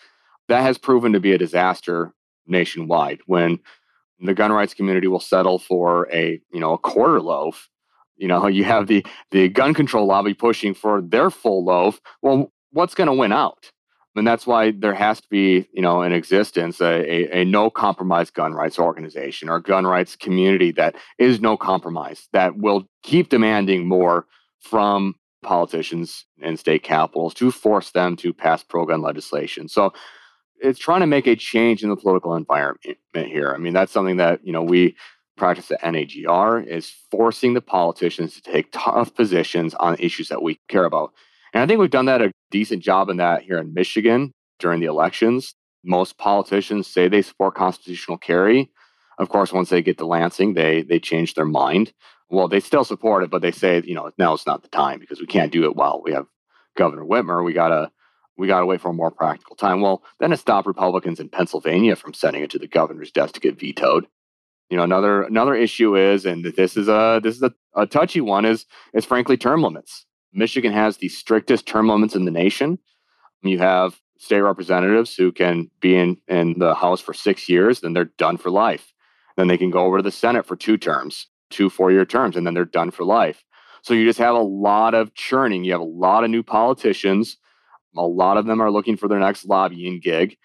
that 0.49 0.61
has 0.61 0.77
proven 0.77 1.13
to 1.13 1.19
be 1.19 1.33
a 1.33 1.37
disaster 1.37 2.13
nationwide 2.45 3.21
when 3.25 3.59
the 4.19 4.33
gun 4.33 4.51
rights 4.51 4.73
community 4.73 5.07
will 5.07 5.19
settle 5.19 5.59
for 5.59 6.09
a, 6.11 6.41
you 6.51 6.59
know, 6.59 6.73
a 6.73 6.77
quarter 6.77 7.21
loaf 7.21 7.69
you 8.23 8.29
know, 8.29 8.47
you 8.47 8.63
have 8.63 8.87
the 8.87 9.05
the 9.31 9.49
gun 9.49 9.73
control 9.73 10.07
lobby 10.07 10.33
pushing 10.33 10.73
for 10.73 11.01
their 11.01 11.29
full 11.29 11.65
loaf. 11.65 11.99
Well, 12.21 12.53
what's 12.71 12.95
going 12.95 13.07
to 13.07 13.13
win 13.13 13.33
out? 13.33 13.69
And 14.15 14.25
that's 14.25 14.47
why 14.47 14.71
there 14.71 14.93
has 14.93 15.19
to 15.19 15.27
be, 15.27 15.67
you 15.73 15.81
know, 15.81 16.03
in 16.03 16.13
existence 16.13 16.79
a, 16.79 17.03
a, 17.15 17.41
a, 17.41 17.45
no 17.45 17.69
compromise 17.69 18.29
gun 18.29 18.53
rights 18.53 18.79
organization 18.79 19.49
or 19.49 19.59
gun 19.59 19.85
rights 19.85 20.15
community 20.15 20.71
that 20.73 20.95
is 21.17 21.41
no 21.41 21.57
compromise, 21.57 22.29
that 22.31 22.55
will 22.57 22.87
keep 23.01 23.27
demanding 23.27 23.87
more 23.87 24.25
from 24.59 25.15
politicians 25.41 26.25
and 26.41 26.57
state 26.57 26.83
capitals 26.83 27.33
to 27.33 27.51
force 27.51 27.91
them 27.91 28.15
to 28.17 28.31
pass 28.33 28.63
pro 28.63 28.85
gun 28.85 29.01
legislation. 29.01 29.67
So 29.67 29.91
it's 30.61 30.79
trying 30.79 31.01
to 31.01 31.07
make 31.07 31.27
a 31.27 31.35
change 31.35 31.83
in 31.83 31.89
the 31.89 31.97
political 31.97 32.35
environment 32.35 32.97
here. 33.13 33.51
I 33.53 33.57
mean, 33.57 33.73
that's 33.73 33.91
something 33.91 34.17
that, 34.17 34.45
you 34.45 34.53
know, 34.53 34.63
we 34.63 34.95
practice 35.35 35.71
at 35.71 35.81
NAGR 35.81 36.65
is 36.67 36.93
forcing 37.11 37.53
the 37.53 37.61
politicians 37.61 38.35
to 38.35 38.41
take 38.41 38.71
tough 38.71 39.13
positions 39.15 39.73
on 39.75 39.95
issues 39.99 40.29
that 40.29 40.41
we 40.41 40.59
care 40.67 40.85
about. 40.85 41.13
And 41.53 41.61
I 41.61 41.67
think 41.67 41.79
we've 41.79 41.89
done 41.89 42.05
that 42.05 42.21
a 42.21 42.31
decent 42.51 42.83
job 42.83 43.09
in 43.09 43.17
that 43.17 43.43
here 43.43 43.57
in 43.57 43.73
Michigan 43.73 44.31
during 44.59 44.79
the 44.79 44.87
elections. 44.87 45.53
Most 45.83 46.17
politicians 46.17 46.87
say 46.87 47.07
they 47.07 47.21
support 47.21 47.55
constitutional 47.55 48.17
carry. 48.17 48.71
Of 49.19 49.29
course, 49.29 49.53
once 49.53 49.69
they 49.69 49.81
get 49.81 49.97
to 49.99 50.05
Lansing, 50.05 50.53
they 50.53 50.81
they 50.81 50.99
change 50.99 51.33
their 51.33 51.45
mind. 51.45 51.93
Well, 52.29 52.47
they 52.47 52.59
still 52.59 52.83
support 52.83 53.23
it, 53.23 53.29
but 53.29 53.41
they 53.41 53.51
say, 53.51 53.83
you 53.85 53.93
know, 53.93 54.11
now 54.17 54.33
it's 54.33 54.47
not 54.47 54.63
the 54.63 54.69
time 54.69 54.99
because 54.99 55.19
we 55.19 55.27
can't 55.27 55.51
do 55.51 55.65
it 55.65 55.75
while 55.75 56.01
we 56.03 56.13
have 56.13 56.25
Governor 56.75 57.03
Whitmer. 57.03 57.43
We 57.43 57.53
gotta 57.53 57.91
we 58.37 58.47
gotta 58.47 58.65
wait 58.65 58.81
for 58.81 58.89
a 58.89 58.93
more 58.93 59.11
practical 59.11 59.55
time. 59.55 59.81
Well, 59.81 60.03
then 60.19 60.33
it 60.33 60.37
stopped 60.37 60.65
Republicans 60.65 61.19
in 61.19 61.29
Pennsylvania 61.29 61.95
from 61.95 62.13
sending 62.15 62.41
it 62.41 62.49
to 62.51 62.59
the 62.59 62.67
governor's 62.67 63.11
desk 63.11 63.35
to 63.35 63.39
get 63.39 63.59
vetoed 63.59 64.07
you 64.73 64.77
know 64.77 64.83
another 64.83 65.21
another 65.21 65.53
issue 65.53 65.95
is 65.95 66.25
and 66.25 66.43
this 66.43 66.75
is 66.75 66.87
a 66.87 67.21
this 67.21 67.35
is 67.35 67.43
a, 67.43 67.53
a 67.75 67.85
touchy 67.85 68.21
one 68.21 68.43
is 68.43 68.65
is 68.95 69.05
frankly 69.05 69.37
term 69.37 69.61
limits. 69.61 70.07
Michigan 70.33 70.73
has 70.73 70.97
the 70.97 71.09
strictest 71.09 71.67
term 71.67 71.89
limits 71.89 72.15
in 72.15 72.25
the 72.25 72.31
nation. 72.31 72.79
You 73.43 73.59
have 73.59 74.01
state 74.17 74.41
representatives 74.41 75.15
who 75.15 75.31
can 75.31 75.69
be 75.79 75.95
in 75.95 76.17
in 76.27 76.57
the 76.57 76.73
house 76.73 77.01
for 77.01 77.13
six 77.13 77.47
years 77.47 77.81
then 77.81 77.93
they're 77.93 78.09
done 78.17 78.37
for 78.37 78.49
life. 78.49 78.93
Then 79.37 79.47
they 79.47 79.59
can 79.59 79.69
go 79.69 79.85
over 79.85 79.97
to 79.97 80.03
the 80.03 80.09
senate 80.09 80.47
for 80.47 80.55
two 80.55 80.75
terms 80.75 81.27
two 81.51 81.69
four 81.69 81.91
year 81.91 82.03
terms 82.03 82.35
and 82.35 82.47
then 82.47 82.55
they're 82.55 82.65
done 82.65 82.89
for 82.89 83.03
life. 83.03 83.43
So 83.83 83.93
you 83.93 84.07
just 84.07 84.17
have 84.17 84.33
a 84.33 84.39
lot 84.39 84.95
of 84.95 85.13
churning. 85.13 85.63
You 85.63 85.73
have 85.73 85.81
a 85.81 85.95
lot 86.07 86.23
of 86.23 86.31
new 86.31 86.41
politicians. 86.41 87.37
A 87.95 88.01
lot 88.01 88.37
of 88.37 88.47
them 88.47 88.59
are 88.59 88.71
looking 88.71 88.97
for 88.97 89.07
their 89.07 89.19
next 89.19 89.45
lobbying 89.45 89.99
gig. 89.99 90.35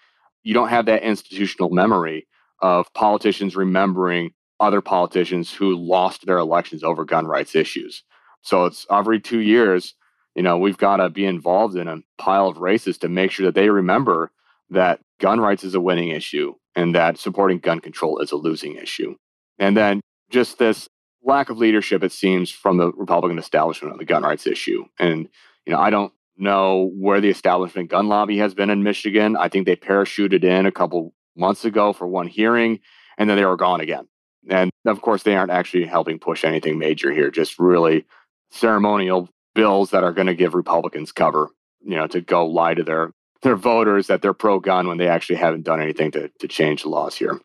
You 0.43 0.53
don't 0.53 0.69
have 0.69 0.85
that 0.85 1.01
institutional 1.01 1.71
memory 1.71 2.27
of 2.61 2.91
politicians 2.93 3.55
remembering 3.55 4.31
other 4.59 4.81
politicians 4.81 5.53
who 5.53 5.75
lost 5.75 6.25
their 6.25 6.37
elections 6.37 6.83
over 6.83 7.05
gun 7.05 7.25
rights 7.25 7.55
issues. 7.55 8.03
So 8.41 8.65
it's 8.65 8.85
every 8.91 9.19
two 9.19 9.39
years, 9.39 9.93
you 10.35 10.43
know, 10.43 10.57
we've 10.57 10.77
got 10.77 10.97
to 10.97 11.09
be 11.09 11.25
involved 11.25 11.75
in 11.75 11.87
a 11.87 12.01
pile 12.17 12.47
of 12.47 12.57
races 12.57 12.97
to 12.99 13.09
make 13.09 13.31
sure 13.31 13.45
that 13.45 13.55
they 13.55 13.69
remember 13.69 14.31
that 14.69 14.99
gun 15.19 15.39
rights 15.39 15.63
is 15.63 15.75
a 15.75 15.81
winning 15.81 16.09
issue 16.09 16.53
and 16.75 16.95
that 16.95 17.17
supporting 17.17 17.59
gun 17.59 17.79
control 17.79 18.19
is 18.19 18.31
a 18.31 18.35
losing 18.37 18.75
issue. 18.75 19.15
And 19.57 19.75
then 19.75 20.01
just 20.29 20.59
this 20.59 20.87
lack 21.23 21.49
of 21.49 21.57
leadership, 21.57 22.03
it 22.03 22.11
seems, 22.11 22.51
from 22.51 22.77
the 22.77 22.91
Republican 22.93 23.39
establishment 23.39 23.91
on 23.91 23.97
the 23.97 24.05
gun 24.05 24.23
rights 24.23 24.47
issue. 24.47 24.85
And, 24.99 25.27
you 25.65 25.73
know, 25.73 25.79
I 25.79 25.89
don't 25.89 26.13
know 26.37 26.91
where 26.97 27.19
the 27.19 27.29
establishment 27.29 27.89
gun 27.89 28.07
lobby 28.07 28.37
has 28.37 28.53
been 28.53 28.69
in 28.69 28.83
Michigan. 28.83 29.35
I 29.35 29.49
think 29.49 29.65
they 29.65 29.75
parachuted 29.75 30.43
in 30.43 30.65
a 30.65 30.71
couple 30.71 31.13
months 31.39 31.65
ago 31.65 31.93
for 31.93 32.07
one 32.07 32.27
hearing, 32.27 32.79
and 33.17 33.29
then 33.29 33.37
they 33.37 33.45
were 33.45 33.57
gone 33.57 33.81
again. 33.81 34.07
And 34.49 34.71
of 34.85 35.01
course, 35.01 35.23
they 35.23 35.35
aren't 35.35 35.51
actually 35.51 35.85
helping 35.85 36.19
push 36.19 36.43
anything 36.43 36.77
major 36.77 37.11
here, 37.11 37.31
just 37.31 37.59
really 37.59 38.05
ceremonial 38.51 39.29
bills 39.55 39.91
that 39.91 40.03
are 40.03 40.13
going 40.13 40.27
to 40.27 40.35
give 40.35 40.53
Republicans 40.53 41.11
cover, 41.11 41.49
you 41.81 41.95
know, 41.95 42.07
to 42.07 42.21
go 42.21 42.45
lie 42.45 42.73
to 42.73 42.83
their 42.83 43.11
their 43.41 43.55
voters 43.55 44.07
that 44.07 44.21
they're 44.21 44.33
pro 44.33 44.59
gun 44.59 44.87
when 44.87 44.97
they 44.97 45.07
actually 45.07 45.37
haven't 45.37 45.63
done 45.63 45.81
anything 45.81 46.11
to, 46.11 46.29
to 46.39 46.47
change 46.47 46.83
the 46.83 46.89
laws 46.89 47.15
here. 47.15 47.39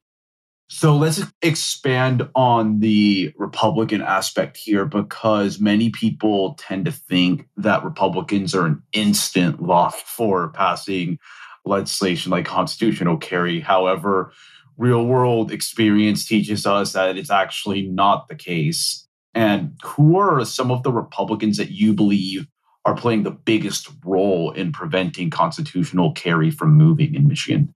So 0.69 0.97
let's 0.97 1.23
expand 1.43 2.29
on 2.35 2.81
the 2.81 3.33
Republican 3.37 4.01
aspect 4.03 4.57
here 4.57 4.87
because 4.87 5.61
many 5.61 5.91
people 5.91 6.55
tend 6.55 6.87
to 6.87 6.93
think 6.93 7.47
that 7.59 7.85
Republicans 7.85 8.55
are 8.55 8.67
an 8.67 8.83
instant 8.93 9.63
lock 9.63 9.95
for 9.95 10.49
passing 10.49 11.19
legislation 11.65 12.31
like 12.31 12.47
constitutional 12.47 13.17
carry. 13.17 13.61
However, 13.61 14.33
real 14.77 15.07
world 15.07 15.53
experience 15.53 16.27
teaches 16.27 16.67
us 16.67 16.93
that 16.93 17.17
it's 17.17 17.31
actually 17.31 17.83
not 17.83 18.29
the 18.29 18.35
case. 18.35 19.07
And 19.35 19.73
who 19.83 20.17
are 20.19 20.45
some 20.45 20.71
of 20.71 20.83
the 20.83 20.93
Republicans 20.93 21.57
that 21.57 21.71
you 21.71 21.93
believe 21.93 22.47
are 22.85 22.95
playing 22.95 23.23
the 23.23 23.31
biggest 23.31 23.89
role 24.05 24.51
in 24.53 24.73
preventing 24.73 25.31
constitutional 25.31 26.13
carry 26.13 26.51
from 26.51 26.75
moving 26.75 27.15
in 27.15 27.27
Michigan? 27.27 27.75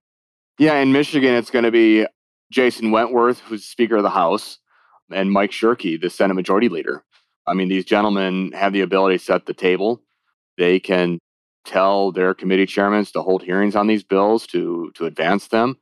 Yeah, 0.58 0.74
in 0.78 0.92
Michigan, 0.92 1.34
it's 1.34 1.50
going 1.50 1.64
to 1.64 1.70
be 1.70 2.06
Jason 2.50 2.90
Wentworth, 2.90 3.40
who's 3.40 3.64
Speaker 3.64 3.96
of 3.96 4.02
the 4.02 4.10
House, 4.10 4.58
and 5.10 5.32
Mike 5.32 5.50
Shirkey, 5.50 6.00
the 6.00 6.10
Senate 6.10 6.34
Majority 6.34 6.68
Leader. 6.68 7.04
I 7.46 7.54
mean, 7.54 7.68
these 7.68 7.84
gentlemen 7.84 8.52
have 8.52 8.72
the 8.72 8.82
ability 8.82 9.18
to 9.18 9.24
set 9.24 9.46
the 9.46 9.54
table. 9.54 10.02
They 10.58 10.78
can 10.78 11.18
tell 11.64 12.12
their 12.12 12.34
committee 12.34 12.66
chairmen 12.66 13.04
to 13.04 13.22
hold 13.22 13.42
hearings 13.42 13.76
on 13.76 13.86
these 13.86 14.02
bills 14.02 14.46
to 14.48 14.90
to 14.94 15.06
advance 15.06 15.48
them, 15.48 15.76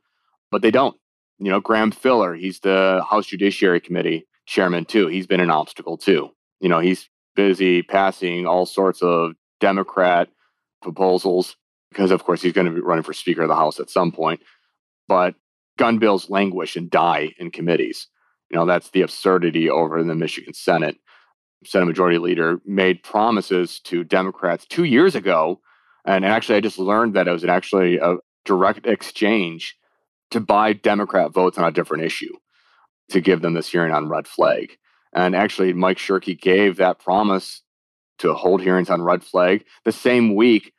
but 0.51 0.61
they 0.61 0.71
don't. 0.71 0.97
You 1.39 1.51
know, 1.51 1.59
Graham 1.59 1.91
Filler, 1.91 2.33
he's 2.33 2.59
the 2.61 3.05
House 3.09 3.27
Judiciary 3.27 3.79
Committee 3.79 4.27
chairman 4.47 4.85
too. 4.85 5.07
He's 5.07 5.27
been 5.27 5.39
an 5.39 5.51
obstacle 5.51 5.97
too. 5.97 6.31
You 6.59 6.69
know, 6.69 6.79
he's 6.79 7.09
busy 7.35 7.83
passing 7.83 8.47
all 8.47 8.65
sorts 8.65 9.01
of 9.03 9.33
Democrat 9.59 10.29
proposals 10.81 11.55
because, 11.91 12.11
of 12.11 12.23
course, 12.23 12.41
he's 12.41 12.53
going 12.53 12.67
to 12.67 12.73
be 12.73 12.81
running 12.81 13.03
for 13.03 13.13
Speaker 13.13 13.43
of 13.43 13.47
the 13.47 13.55
House 13.55 13.79
at 13.79 13.89
some 13.89 14.11
point. 14.11 14.41
But 15.07 15.35
gun 15.77 15.99
bills 15.99 16.29
languish 16.29 16.75
and 16.75 16.89
die 16.89 17.33
in 17.37 17.51
committees. 17.51 18.07
You 18.49 18.57
know, 18.57 18.65
that's 18.65 18.89
the 18.89 19.01
absurdity 19.01 19.69
over 19.69 19.99
in 19.99 20.07
the 20.07 20.15
Michigan 20.15 20.53
Senate. 20.53 20.97
Senate 21.63 21.85
Majority 21.85 22.17
Leader 22.17 22.59
made 22.65 23.03
promises 23.03 23.79
to 23.81 24.03
Democrats 24.03 24.65
two 24.65 24.83
years 24.83 25.15
ago 25.15 25.59
and 26.07 26.25
actually, 26.25 26.55
I 26.55 26.61
just 26.61 26.79
learned 26.79 27.15
that 27.15 27.27
it 27.27 27.31
was 27.31 27.43
actually 27.43 27.97
a 27.97 28.15
direct 28.45 28.87
exchange 28.87 29.75
to 30.31 30.39
buy 30.39 30.73
Democrat 30.73 31.33
votes 31.33 31.57
on 31.57 31.65
a 31.65 31.71
different 31.71 32.05
issue 32.05 32.33
to 33.09 33.21
give 33.21 33.41
them 33.41 33.53
this 33.53 33.69
hearing 33.69 33.91
on 33.91 34.09
red 34.09 34.27
flag. 34.27 34.77
And 35.13 35.35
actually, 35.35 35.73
Mike 35.73 35.97
Shirkey 35.97 36.39
gave 36.39 36.77
that 36.77 36.99
promise 36.99 37.61
to 38.19 38.33
hold 38.33 38.61
hearings 38.61 38.89
on 38.89 39.01
red 39.01 39.23
flag 39.23 39.65
the 39.83 39.91
same 39.91 40.33
week 40.33 40.73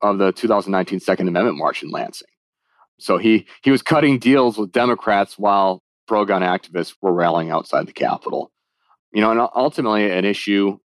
of 0.00 0.18
the 0.18 0.32
2019 0.32 0.98
Second 1.00 1.28
Amendment 1.28 1.58
March 1.58 1.82
in 1.82 1.90
Lansing. 1.90 2.28
So 2.98 3.18
he 3.18 3.46
he 3.62 3.70
was 3.70 3.82
cutting 3.82 4.18
deals 4.18 4.58
with 4.58 4.72
Democrats 4.72 5.38
while 5.38 5.82
pro 6.06 6.24
gun 6.24 6.42
activists 6.42 6.94
were 7.00 7.12
rallying 7.12 7.50
outside 7.50 7.86
the 7.86 7.92
Capitol. 7.92 8.50
You 9.12 9.20
know, 9.20 9.30
and 9.30 9.40
ultimately, 9.54 10.10
an 10.10 10.24
issue 10.24 10.78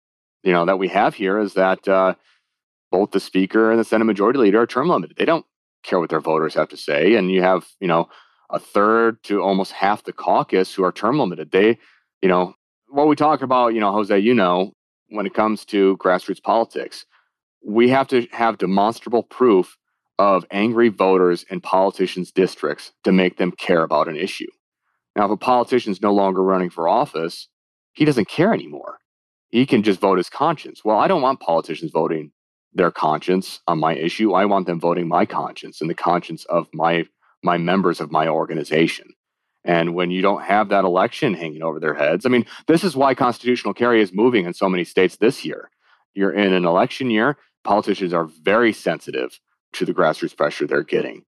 you 0.44 0.52
know 0.52 0.66
that 0.66 0.80
we 0.80 0.88
have 0.90 1.16
here 1.16 1.40
is 1.40 1.54
that 1.54 1.88
uh, 1.88 2.16
both 2.92 3.12
the 3.12 3.20
speaker 3.20 3.72
and 3.72 3.80
the 3.80 3.84
Senate 3.84 4.06
Majority 4.06 4.40
Leader 4.40 4.62
are 4.62 4.68
term 4.68 4.90
limited. 4.90 5.18
They 5.18 5.26
don't 5.26 5.46
care 5.84 6.00
what 6.00 6.10
their 6.10 6.20
voters 6.20 6.54
have 6.56 6.70
to 6.70 6.78
say. 6.78 7.16
And 7.16 7.32
you 7.32 7.42
have, 7.42 7.68
you 7.80 7.88
know, 7.88 8.10
a 8.50 8.60
third 8.60 9.24
to 9.24 9.42
almost 9.42 9.72
half 9.72 10.04
the 10.04 10.14
caucus 10.14 10.74
who 10.74 10.84
are 10.84 10.92
term 10.92 11.20
limited. 11.20 11.52
They, 11.52 11.78
you 12.22 12.30
know, 12.30 12.54
what 12.88 13.08
we 13.08 13.16
talk 13.16 13.42
about, 13.42 13.74
you 13.74 13.80
know, 13.80 13.92
José, 13.92 14.22
you 14.22 14.34
know, 14.34 14.74
when 15.10 15.26
it 15.26 15.34
comes 15.34 15.66
to 15.66 15.98
grassroots 15.98 16.42
politics, 16.42 17.06
we 17.66 17.90
have 17.90 18.08
to 18.10 18.28
have 18.32 18.58
demonstrable 18.58 19.24
proof 19.24 19.78
of 20.18 20.46
angry 20.52 20.90
voters 20.90 21.44
in 21.50 21.60
politicians' 21.60 22.32
districts 22.32 22.92
to 23.04 23.12
make 23.12 23.38
them 23.38 23.52
care 23.52 23.84
about 23.84 24.08
an 24.08 24.16
issue. 24.16 24.48
Now, 25.16 25.26
if 25.26 25.32
a 25.32 25.38
politician 25.38 25.92
is 25.92 26.02
no 26.02 26.14
longer 26.14 26.44
running 26.44 26.70
for 26.70 26.88
office, 26.88 27.48
he 27.94 28.06
doesn't 28.06 28.30
care 28.30 28.54
anymore. 28.54 29.00
He 29.50 29.66
can 29.66 29.84
just 29.84 30.00
vote 30.00 30.18
his 30.18 30.30
conscience. 30.30 30.84
Well, 30.84 31.00
I 31.00 31.08
don't 31.08 31.22
want 31.22 31.40
politicians 31.40 31.92
voting 31.92 32.32
their 32.76 32.92
conscience 32.92 33.62
on 33.68 33.80
my 33.80 33.96
issue. 33.96 34.34
I 34.34 34.46
want 34.46 34.68
them 34.68 34.80
voting 34.80 35.08
my 35.08 35.26
conscience 35.26 35.82
and 35.82 35.90
the 35.90 35.96
conscience 35.96 36.46
of 36.46 36.68
my 36.74 37.06
my 37.44 37.58
members 37.58 38.02
of 38.02 38.12
my 38.12 38.28
organization. 38.28 39.14
And 39.64 39.96
when 39.96 40.12
you 40.12 40.22
don't 40.22 40.44
have 40.44 40.70
that 40.70 40.86
election 40.86 41.34
hanging 41.34 41.64
over 41.64 41.80
their 41.80 41.94
heads, 41.94 42.26
I 42.26 42.30
mean, 42.30 42.46
this 42.68 42.84
is 42.84 42.96
why 42.96 43.14
constitutional 43.16 43.74
carry 43.74 44.02
is 44.02 44.14
moving 44.14 44.46
in 44.46 44.54
so 44.54 44.70
many 44.70 44.84
states 44.84 45.18
this 45.18 45.44
year. 45.44 45.70
You're 46.14 46.32
in 46.32 46.54
an 46.54 46.66
election 46.66 47.10
year, 47.10 47.38
politicians 47.64 48.14
are 48.14 48.26
very 48.26 48.74
sensitive 48.74 49.40
to 49.74 49.86
the 49.86 49.94
grassroots 49.94 50.38
pressure 50.38 50.66
they're 50.66 50.84
getting. 50.84 51.24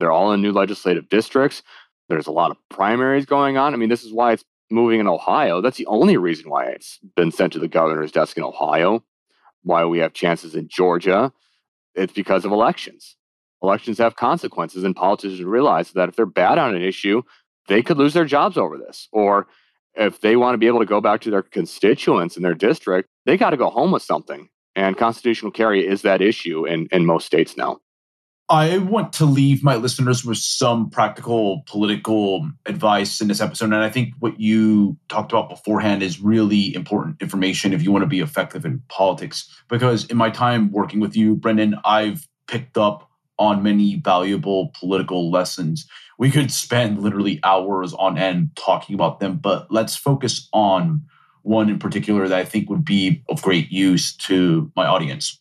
They're 0.00 0.12
all 0.12 0.32
in 0.32 0.42
new 0.42 0.52
legislative 0.52 1.08
districts. 1.08 1.62
There's 2.08 2.26
a 2.26 2.32
lot 2.32 2.50
of 2.50 2.56
primaries 2.68 3.26
going 3.26 3.56
on. 3.56 3.72
I 3.72 3.76
mean, 3.76 3.88
this 3.88 4.04
is 4.04 4.12
why 4.12 4.32
it's 4.32 4.44
moving 4.70 5.00
in 5.00 5.06
Ohio. 5.06 5.60
That's 5.60 5.76
the 5.76 5.86
only 5.86 6.16
reason 6.16 6.50
why 6.50 6.66
it's 6.66 6.98
been 7.16 7.30
sent 7.30 7.52
to 7.52 7.58
the 7.58 7.68
governor's 7.68 8.12
desk 8.12 8.36
in 8.36 8.42
Ohio, 8.42 9.04
why 9.64 9.84
we 9.84 9.98
have 9.98 10.12
chances 10.12 10.54
in 10.54 10.68
Georgia. 10.68 11.32
It's 11.94 12.12
because 12.12 12.44
of 12.44 12.52
elections. 12.52 13.16
Elections 13.62 13.98
have 13.98 14.16
consequences, 14.16 14.84
and 14.84 14.94
politicians 14.94 15.42
realize 15.42 15.92
that 15.92 16.08
if 16.08 16.16
they're 16.16 16.26
bad 16.26 16.58
on 16.58 16.74
an 16.74 16.82
issue, 16.82 17.22
they 17.68 17.82
could 17.82 17.96
lose 17.96 18.14
their 18.14 18.24
jobs 18.24 18.56
over 18.56 18.78
this. 18.78 19.08
Or 19.12 19.46
if 19.94 20.20
they 20.20 20.36
want 20.36 20.54
to 20.54 20.58
be 20.58 20.66
able 20.66 20.80
to 20.80 20.86
go 20.86 21.00
back 21.00 21.20
to 21.22 21.30
their 21.30 21.42
constituents 21.42 22.36
in 22.36 22.42
their 22.42 22.54
district, 22.54 23.08
they 23.26 23.36
got 23.36 23.50
to 23.50 23.56
go 23.56 23.70
home 23.70 23.90
with 23.90 24.02
something. 24.02 24.48
And 24.76 24.96
constitutional 24.96 25.52
carry 25.52 25.86
is 25.86 26.02
that 26.02 26.20
issue 26.20 26.66
in, 26.66 26.88
in 26.90 27.06
most 27.06 27.26
states 27.26 27.56
now. 27.56 27.78
I 28.54 28.78
want 28.78 29.12
to 29.14 29.24
leave 29.24 29.64
my 29.64 29.74
listeners 29.74 30.24
with 30.24 30.38
some 30.38 30.88
practical 30.88 31.64
political 31.66 32.48
advice 32.66 33.20
in 33.20 33.26
this 33.26 33.40
episode. 33.40 33.72
And 33.72 33.74
I 33.74 33.90
think 33.90 34.14
what 34.20 34.38
you 34.38 34.96
talked 35.08 35.32
about 35.32 35.48
beforehand 35.48 36.04
is 36.04 36.20
really 36.20 36.72
important 36.72 37.20
information 37.20 37.72
if 37.72 37.82
you 37.82 37.90
want 37.90 38.04
to 38.04 38.08
be 38.08 38.20
effective 38.20 38.64
in 38.64 38.80
politics. 38.88 39.52
Because 39.68 40.04
in 40.04 40.16
my 40.16 40.30
time 40.30 40.70
working 40.70 41.00
with 41.00 41.16
you, 41.16 41.34
Brenden, 41.34 41.80
I've 41.84 42.28
picked 42.46 42.78
up 42.78 43.10
on 43.40 43.64
many 43.64 43.96
valuable 43.96 44.70
political 44.78 45.32
lessons. 45.32 45.84
We 46.16 46.30
could 46.30 46.52
spend 46.52 47.02
literally 47.02 47.40
hours 47.42 47.92
on 47.92 48.16
end 48.16 48.50
talking 48.54 48.94
about 48.94 49.18
them, 49.18 49.38
but 49.38 49.66
let's 49.72 49.96
focus 49.96 50.48
on 50.52 51.02
one 51.42 51.68
in 51.68 51.80
particular 51.80 52.28
that 52.28 52.38
I 52.38 52.44
think 52.44 52.70
would 52.70 52.84
be 52.84 53.24
of 53.28 53.42
great 53.42 53.72
use 53.72 54.14
to 54.18 54.70
my 54.76 54.86
audience. 54.86 55.40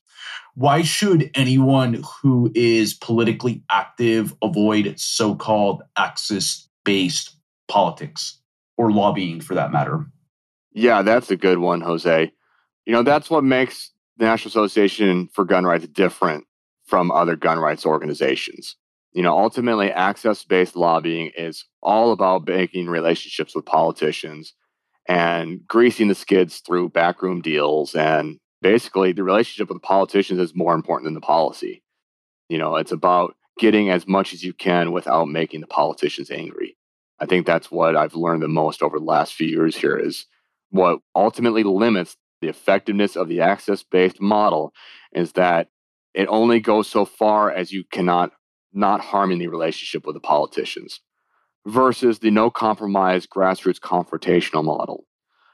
Why 0.56 0.84
should 0.84 1.32
anyone 1.34 2.04
who 2.22 2.52
is 2.54 2.94
politically 2.94 3.64
active 3.72 4.36
avoid 4.44 5.00
so 5.00 5.36
called 5.36 5.82
access 5.98 6.68
based 6.86 7.36
politics 7.68 8.40
or 8.78 8.92
lobbying 8.92 9.42
for 9.42 9.56
that 9.56 9.72
matter? 9.72 10.06
Yeah, 10.74 11.02
that's 11.02 11.32
a 11.32 11.36
good 11.36 11.58
one, 11.58 11.82
José. 11.82 12.32
You 12.86 12.94
know, 12.94 13.04
that's 13.04 13.30
what 13.30 13.44
makes 13.44 13.92
the 14.18 14.26
National 14.26 14.50
Association 14.50 15.30
for 15.34 15.46
Gun 15.46 15.66
Rights 15.66 15.88
different 15.88 16.46
from 16.86 17.12
other 17.12 17.36
gun 17.36 17.60
rights 17.60 17.86
organizations. 17.86 18.76
You 19.14 19.24
know, 19.24 19.38
ultimately, 19.38 19.92
access 19.92 20.44
based 20.44 20.76
lobbying 20.76 21.32
is 21.38 21.66
all 21.82 22.12
about 22.12 22.48
making 22.48 22.88
relationships 22.88 23.56
with 23.56 23.66
politicians 23.66 24.54
and 25.08 25.66
greasing 25.68 26.08
the 26.08 26.16
skids 26.16 26.60
through 26.60 26.90
backroom 26.90 27.42
deals 27.42 27.96
and 27.96 28.40
basically 28.64 29.12
the 29.12 29.24
relationship 29.24 29.70
with 29.70 29.76
the 29.82 29.88
politicians 29.88 30.40
is 30.40 30.56
more 30.56 30.74
important 30.74 31.06
than 31.06 31.14
the 31.14 31.22
policy. 31.22 31.84
You 32.50 32.58
know, 32.58 32.78
it's 32.78 32.92
about 32.92 33.36
getting 33.60 33.92
as 33.92 34.08
much 34.08 34.34
as 34.34 34.44
you 34.44 34.54
can 34.54 34.92
without 34.92 35.28
making 35.28 35.62
the 35.62 35.68
politicians 35.68 36.32
angry. 36.32 36.76
I 37.20 37.26
think 37.26 37.46
that's 37.46 37.70
what 37.70 37.96
I've 37.96 38.16
learned 38.16 38.42
the 38.42 38.48
most 38.48 38.82
over 38.82 38.98
the 38.98 39.06
last 39.06 39.34
few 39.34 39.48
years 39.48 39.76
here 39.76 39.96
is 39.96 40.26
what 40.72 41.00
ultimately 41.16 41.64
limits 41.64 42.18
the 42.42 42.48
effectiveness 42.48 43.16
of 43.16 43.28
the 43.28 43.42
access 43.42 43.84
based 43.84 44.20
model 44.20 44.74
is 45.14 45.34
that 45.34 45.70
it 46.14 46.28
only 46.28 46.60
goes 46.60 46.88
so 46.88 47.06
far 47.06 47.52
as 47.52 47.72
you 47.72 47.84
cannot 47.92 48.32
not 48.74 49.02
harming 49.02 49.38
the 49.38 49.48
relationship 49.48 50.06
with 50.06 50.16
the 50.16 50.20
politicians 50.20 51.00
versus 51.68 52.20
the 52.20 52.32
no 52.32 52.50
compromise 52.50 53.28
grassroots 53.28 53.80
confrontational 53.80 54.64
model 54.64 55.06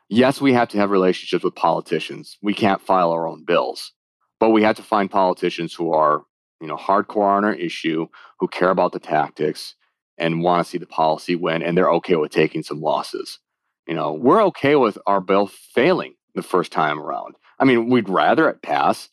yes, 0.09 0.41
we 0.41 0.53
have 0.53 0.69
to 0.69 0.77
have 0.77 0.89
relationships 0.89 1.43
with 1.43 1.55
politicians. 1.55 2.37
We 2.41 2.53
can't 2.53 2.81
file 2.81 3.11
our 3.11 3.27
own 3.27 3.45
bills, 3.45 3.93
but 4.39 4.49
we 4.49 4.63
have 4.63 4.75
to 4.77 4.83
find 4.83 5.09
politicians 5.09 5.73
who 5.73 5.93
are, 5.93 6.23
you 6.59 6.67
know, 6.67 6.75
hardcore 6.75 7.37
on 7.37 7.45
our 7.45 7.53
issue, 7.53 8.07
who 8.39 8.47
care 8.47 8.71
about 8.71 8.91
the 8.91 8.99
tactics 8.99 9.75
and 10.17 10.43
want 10.43 10.65
to 10.65 10.69
see 10.69 10.77
the 10.77 10.85
policy 10.85 11.35
win, 11.35 11.63
and 11.63 11.77
they're 11.77 11.91
okay 11.91 12.15
with 12.17 12.31
taking 12.31 12.63
some 12.63 12.81
losses. 12.81 13.39
You 13.87 13.95
know, 13.95 14.11
we're 14.11 14.43
okay 14.45 14.75
with 14.75 14.97
our 15.07 15.21
bill 15.21 15.47
failing 15.47 16.15
the 16.35 16.43
first 16.43 16.71
time 16.71 16.99
around. 16.99 17.35
I 17.59 17.65
mean, 17.65 17.89
we'd 17.89 18.09
rather 18.09 18.49
it 18.49 18.61
pass, 18.61 19.09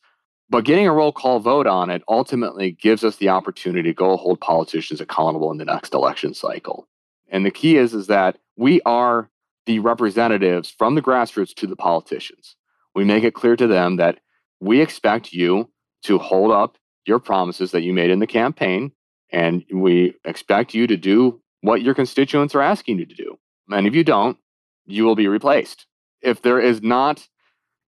but 0.51 0.65
getting 0.65 0.87
a 0.87 0.93
roll 0.93 1.13
call 1.13 1.41
vote 1.41 1.67
on 1.67 1.91
it 1.91 2.03
ultimately 2.09 2.73
gives 2.73 3.05
us 3.05 3.17
the 3.17 3.29
opportunity 3.29 3.89
to 3.89 3.95
go 3.95 4.17
hold 4.17 4.41
politicians 4.41 5.01
accountable 5.01 5.51
in 5.51 5.59
the 5.59 5.65
next 5.65 5.95
election 5.95 6.35
cycle. 6.35 6.89
And 7.29 7.45
the 7.45 7.51
key 7.51 7.77
is 7.77 7.95
is 7.95 8.07
that 8.07 8.39
we 8.57 8.81
are 8.83 9.29
the 9.67 9.81
representatives 9.81 10.71
from 10.71 10.95
the 10.95 11.03
grassroots 11.03 11.55
to 11.57 11.67
the 11.67 11.77
politicians. 11.77 12.57
We 12.95 13.05
make 13.05 13.25
it 13.25 13.35
clear 13.35 13.57
to 13.57 13.67
them 13.67 13.97
that 13.97 14.21
we 14.61 14.81
expect 14.81 15.33
you 15.33 15.71
to 16.05 16.19
hold 16.19 16.51
up 16.51 16.79
your 17.05 17.19
promises 17.19 17.73
that 17.73 17.83
you 17.83 17.93
made 17.93 18.11
in 18.11 18.21
the 18.21 18.27
campaign, 18.27 18.93
and 19.31 19.65
we 19.73 20.15
expect 20.25 20.75
you 20.75 20.87
to 20.87 20.97
do 20.97 21.41
what 21.61 21.83
your 21.83 21.95
constituents 21.95 22.55
are 22.55 22.63
asking 22.63 22.99
you 22.99 23.07
to 23.07 23.15
do. 23.15 23.37
And 23.71 23.87
if 23.87 23.95
you 23.95 24.05
don't, 24.05 24.39
you 24.87 25.05
will 25.05 25.17
be 25.17 25.29
replaced. 25.29 25.87
If 26.23 26.43
there 26.43 26.61
is 26.61 26.83
not 26.83 27.29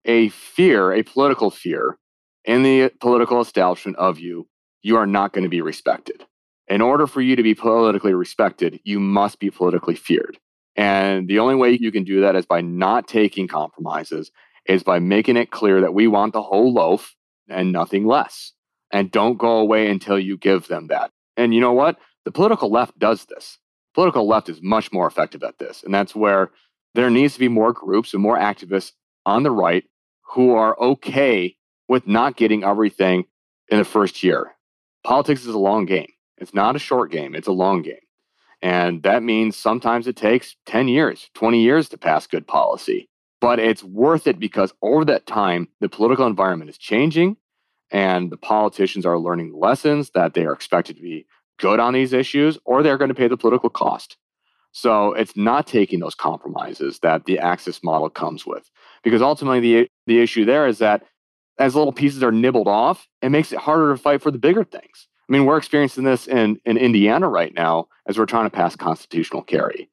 a 0.04 0.28
fear, 0.30 0.92
a 0.92 1.02
political 1.02 1.50
fear 1.50 1.96
in 2.44 2.62
the 2.62 2.90
political 3.00 3.40
establishment 3.40 3.96
of 3.98 4.18
you, 4.18 4.48
you 4.82 4.96
are 4.96 5.06
not 5.06 5.32
going 5.32 5.44
to 5.44 5.50
be 5.50 5.60
respected. 5.60 6.24
In 6.66 6.80
order 6.80 7.06
for 7.06 7.20
you 7.20 7.36
to 7.36 7.42
be 7.42 7.54
politically 7.54 8.14
respected, 8.14 8.80
you 8.84 9.00
must 9.00 9.38
be 9.38 9.50
politically 9.50 9.94
feared. 9.94 10.38
And 10.78 11.26
the 11.26 11.40
only 11.40 11.56
way 11.56 11.72
you 11.72 11.90
can 11.90 12.04
do 12.04 12.20
that 12.20 12.36
is 12.36 12.46
by 12.46 12.60
not 12.60 13.08
taking 13.08 13.48
compromises, 13.48 14.30
is 14.66 14.84
by 14.84 15.00
making 15.00 15.36
it 15.36 15.50
clear 15.50 15.80
that 15.80 15.92
we 15.92 16.06
want 16.06 16.32
the 16.32 16.42
whole 16.42 16.72
loaf 16.72 17.16
and 17.48 17.72
nothing 17.72 18.06
less. 18.06 18.52
And 18.92 19.10
don't 19.10 19.38
go 19.38 19.58
away 19.58 19.90
until 19.90 20.20
you 20.20 20.38
give 20.38 20.68
them 20.68 20.86
that. 20.86 21.10
And 21.36 21.52
you 21.52 21.60
know 21.60 21.72
what? 21.72 21.98
The 22.24 22.30
political 22.30 22.70
left 22.70 22.96
does 22.96 23.24
this. 23.24 23.58
Political 23.94 24.28
left 24.28 24.48
is 24.48 24.62
much 24.62 24.92
more 24.92 25.08
effective 25.08 25.42
at 25.42 25.58
this. 25.58 25.82
And 25.82 25.92
that's 25.92 26.14
where 26.14 26.52
there 26.94 27.10
needs 27.10 27.34
to 27.34 27.40
be 27.40 27.48
more 27.48 27.72
groups 27.72 28.14
and 28.14 28.22
more 28.22 28.38
activists 28.38 28.92
on 29.26 29.42
the 29.42 29.50
right 29.50 29.82
who 30.34 30.52
are 30.52 30.78
okay 30.78 31.56
with 31.88 32.06
not 32.06 32.36
getting 32.36 32.62
everything 32.62 33.24
in 33.68 33.78
the 33.78 33.84
first 33.84 34.22
year. 34.22 34.52
Politics 35.02 35.40
is 35.40 35.54
a 35.54 35.58
long 35.58 35.86
game. 35.86 36.12
It's 36.36 36.54
not 36.54 36.76
a 36.76 36.78
short 36.78 37.10
game, 37.10 37.34
it's 37.34 37.48
a 37.48 37.52
long 37.52 37.82
game. 37.82 37.96
And 38.60 39.02
that 39.04 39.22
means 39.22 39.56
sometimes 39.56 40.06
it 40.06 40.16
takes 40.16 40.56
10 40.66 40.88
years, 40.88 41.30
20 41.34 41.62
years 41.62 41.88
to 41.90 41.98
pass 41.98 42.26
good 42.26 42.46
policy. 42.46 43.08
But 43.40 43.60
it's 43.60 43.84
worth 43.84 44.26
it 44.26 44.40
because 44.40 44.72
over 44.82 45.04
that 45.04 45.26
time, 45.26 45.68
the 45.80 45.88
political 45.88 46.26
environment 46.26 46.70
is 46.70 46.78
changing 46.78 47.36
and 47.90 48.30
the 48.30 48.36
politicians 48.36 49.06
are 49.06 49.18
learning 49.18 49.54
lessons 49.56 50.10
that 50.10 50.34
they 50.34 50.44
are 50.44 50.52
expected 50.52 50.96
to 50.96 51.02
be 51.02 51.26
good 51.58 51.78
on 51.78 51.94
these 51.94 52.12
issues 52.12 52.58
or 52.64 52.82
they're 52.82 52.98
going 52.98 53.08
to 53.08 53.14
pay 53.14 53.28
the 53.28 53.36
political 53.36 53.70
cost. 53.70 54.16
So 54.72 55.12
it's 55.12 55.36
not 55.36 55.66
taking 55.66 56.00
those 56.00 56.14
compromises 56.14 56.98
that 57.00 57.24
the 57.24 57.38
access 57.38 57.82
model 57.82 58.10
comes 58.10 58.44
with. 58.44 58.70
Because 59.02 59.22
ultimately, 59.22 59.60
the, 59.60 59.88
the 60.06 60.20
issue 60.20 60.44
there 60.44 60.66
is 60.66 60.78
that 60.78 61.04
as 61.58 61.74
little 61.74 61.92
pieces 61.92 62.22
are 62.22 62.32
nibbled 62.32 62.68
off, 62.68 63.08
it 63.22 63.30
makes 63.30 63.52
it 63.52 63.58
harder 63.58 63.92
to 63.92 64.00
fight 64.00 64.22
for 64.22 64.30
the 64.30 64.38
bigger 64.38 64.64
things. 64.64 65.07
I 65.28 65.32
mean, 65.32 65.44
we're 65.44 65.58
experiencing 65.58 66.04
this 66.04 66.26
in, 66.26 66.60
in 66.64 66.78
Indiana 66.78 67.28
right 67.28 67.52
now 67.54 67.88
as 68.06 68.18
we're 68.18 68.26
trying 68.26 68.46
to 68.46 68.50
pass 68.50 68.76
constitutional 68.76 69.42
carry. 69.42 69.90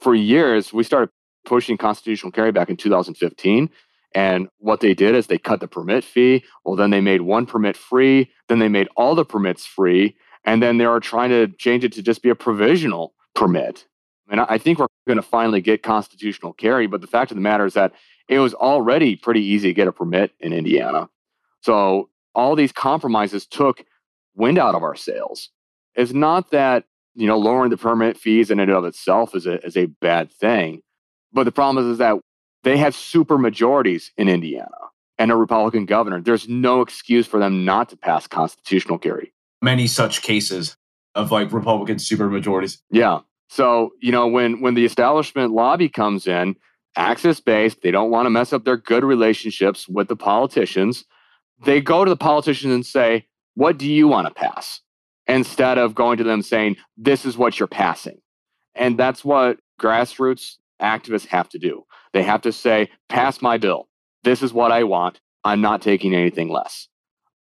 For 0.00 0.14
years, 0.14 0.72
we 0.72 0.82
started 0.82 1.10
pushing 1.44 1.76
constitutional 1.76 2.32
carry 2.32 2.50
back 2.50 2.68
in 2.68 2.76
2015. 2.76 3.70
And 4.14 4.48
what 4.58 4.80
they 4.80 4.94
did 4.94 5.14
is 5.14 5.26
they 5.26 5.38
cut 5.38 5.60
the 5.60 5.68
permit 5.68 6.04
fee. 6.04 6.44
Well, 6.64 6.76
then 6.76 6.90
they 6.90 7.00
made 7.00 7.20
one 7.20 7.46
permit 7.46 7.76
free. 7.76 8.30
Then 8.48 8.58
they 8.58 8.68
made 8.68 8.88
all 8.96 9.14
the 9.14 9.24
permits 9.24 9.66
free. 9.66 10.16
And 10.44 10.62
then 10.62 10.78
they 10.78 10.84
are 10.84 11.00
trying 11.00 11.30
to 11.30 11.48
change 11.48 11.84
it 11.84 11.92
to 11.92 12.02
just 12.02 12.22
be 12.22 12.28
a 12.28 12.34
provisional 12.34 13.14
permit. 13.34 13.86
And 14.28 14.40
I 14.40 14.58
think 14.58 14.78
we're 14.78 14.86
going 15.06 15.16
to 15.16 15.22
finally 15.22 15.60
get 15.60 15.82
constitutional 15.82 16.52
carry. 16.52 16.86
But 16.86 17.00
the 17.00 17.06
fact 17.06 17.30
of 17.30 17.36
the 17.36 17.42
matter 17.42 17.66
is 17.66 17.74
that 17.74 17.92
it 18.28 18.38
was 18.38 18.54
already 18.54 19.16
pretty 19.16 19.42
easy 19.42 19.68
to 19.68 19.74
get 19.74 19.88
a 19.88 19.92
permit 19.92 20.32
in 20.40 20.52
Indiana. 20.52 21.08
So 21.60 22.08
all 22.34 22.56
these 22.56 22.72
compromises 22.72 23.46
took 23.46 23.84
wind 24.34 24.58
out 24.58 24.74
of 24.74 24.82
our 24.82 24.96
sails. 24.96 25.50
It's 25.94 26.12
not 26.12 26.50
that, 26.50 26.84
you 27.14 27.26
know, 27.26 27.38
lowering 27.38 27.70
the 27.70 27.76
permit 27.76 28.18
fees 28.18 28.50
in 28.50 28.58
and 28.60 28.70
of 28.70 28.84
itself 28.84 29.34
is 29.34 29.46
a, 29.46 29.64
is 29.64 29.76
a 29.76 29.86
bad 29.86 30.32
thing. 30.32 30.82
But 31.32 31.44
the 31.44 31.52
problem 31.52 31.84
is, 31.84 31.92
is 31.92 31.98
that 31.98 32.18
they 32.62 32.76
have 32.78 32.94
super 32.94 33.38
majorities 33.38 34.10
in 34.16 34.28
Indiana 34.28 34.68
and 35.18 35.30
a 35.30 35.36
Republican 35.36 35.86
governor. 35.86 36.20
There's 36.20 36.48
no 36.48 36.80
excuse 36.80 37.26
for 37.26 37.38
them 37.38 37.64
not 37.64 37.88
to 37.90 37.96
pass 37.96 38.26
constitutional 38.26 38.98
carry. 38.98 39.32
Many 39.62 39.86
such 39.86 40.22
cases 40.22 40.76
of 41.14 41.30
like 41.30 41.52
Republican 41.52 41.98
super 41.98 42.28
majorities. 42.28 42.82
Yeah. 42.90 43.20
So, 43.48 43.90
you 44.00 44.10
know, 44.10 44.26
when 44.26 44.60
when 44.60 44.74
the 44.74 44.84
establishment 44.84 45.52
lobby 45.52 45.88
comes 45.88 46.26
in, 46.26 46.56
access 46.96 47.40
based, 47.40 47.82
they 47.82 47.90
don't 47.90 48.10
want 48.10 48.26
to 48.26 48.30
mess 48.30 48.52
up 48.52 48.64
their 48.64 48.76
good 48.76 49.04
relationships 49.04 49.88
with 49.88 50.08
the 50.08 50.16
politicians. 50.16 51.04
They 51.64 51.80
go 51.80 52.04
to 52.04 52.08
the 52.08 52.16
politicians 52.16 52.74
and 52.74 52.84
say, 52.84 53.26
What 53.54 53.78
do 53.78 53.90
you 53.90 54.08
want 54.08 54.26
to 54.28 54.34
pass? 54.34 54.80
Instead 55.26 55.78
of 55.78 55.94
going 55.94 56.18
to 56.18 56.24
them 56.24 56.42
saying, 56.42 56.76
This 56.96 57.24
is 57.24 57.36
what 57.36 57.58
you're 57.58 57.66
passing. 57.66 58.20
And 58.74 58.98
that's 58.98 59.24
what 59.24 59.58
grassroots 59.80 60.56
activists 60.82 61.26
have 61.26 61.48
to 61.50 61.58
do. 61.58 61.84
They 62.12 62.22
have 62.22 62.42
to 62.42 62.52
say, 62.52 62.90
Pass 63.08 63.40
my 63.40 63.58
bill. 63.58 63.88
This 64.22 64.42
is 64.42 64.52
what 64.52 64.72
I 64.72 64.84
want. 64.84 65.20
I'm 65.44 65.60
not 65.60 65.82
taking 65.82 66.14
anything 66.14 66.48
less. 66.48 66.88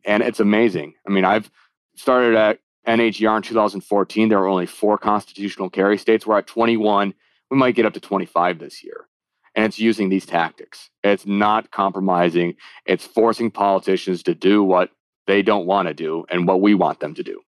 And 0.04 0.22
it's 0.22 0.40
amazing. 0.40 0.94
I 1.06 1.10
mean, 1.10 1.24
I've 1.24 1.50
started 1.96 2.34
at 2.34 2.58
NAGR 2.86 3.36
in 3.36 3.42
2014. 3.42 4.28
There 4.28 4.38
were 4.38 4.48
only 4.48 4.66
four 4.66 4.96
constitutional 4.96 5.68
carry 5.68 5.98
states. 5.98 6.26
We're 6.26 6.38
at 6.38 6.46
21. 6.46 7.14
We 7.50 7.56
might 7.56 7.74
get 7.74 7.84
up 7.84 7.92
to 7.94 8.00
25 8.00 8.58
this 8.58 8.82
year 8.82 9.06
and 9.54 9.64
it's 9.64 9.78
using 9.78 10.08
these 10.08 10.26
tactics. 10.26 10.90
It's 11.02 11.26
not 11.26 11.70
compromising, 11.70 12.54
it's 12.86 13.06
forcing 13.06 13.50
politicians 13.50 14.22
to 14.24 14.34
do 14.34 14.62
what 14.62 14.90
they 15.30 15.42
don't 15.42 15.64
want 15.64 15.86
to 15.86 15.94
do 15.94 16.24
and 16.28 16.48
what 16.48 16.60
we 16.60 16.74
want 16.74 16.98
them 16.98 17.14
to 17.14 17.22
do. 17.22 17.40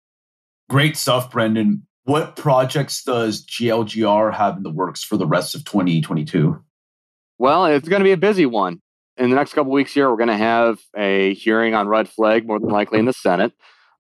Great 0.68 0.98
stuff, 0.98 1.30
Brenden. 1.30 1.80
What 2.04 2.36
projects 2.36 3.02
does 3.02 3.44
GLGR 3.46 4.34
have 4.34 4.58
in 4.58 4.62
the 4.62 4.70
works 4.70 5.02
for 5.02 5.16
the 5.16 5.26
rest 5.26 5.54
of 5.54 5.64
2022? 5.64 6.62
Well, 7.38 7.64
it's 7.64 7.88
going 7.88 8.00
to 8.00 8.04
be 8.04 8.12
a 8.12 8.18
busy 8.18 8.44
one. 8.44 8.80
In 9.16 9.30
the 9.30 9.36
next 9.36 9.54
couple 9.54 9.72
weeks 9.72 9.94
here, 9.94 10.10
we're 10.10 10.18
going 10.18 10.28
to 10.28 10.36
have 10.36 10.78
a 10.94 11.32
hearing 11.34 11.74
on 11.74 11.88
red 11.88 12.08
flag, 12.08 12.46
more 12.46 12.60
than 12.60 12.68
likely 12.68 12.98
in 12.98 13.06
the 13.06 13.14
Senate. 13.14 13.52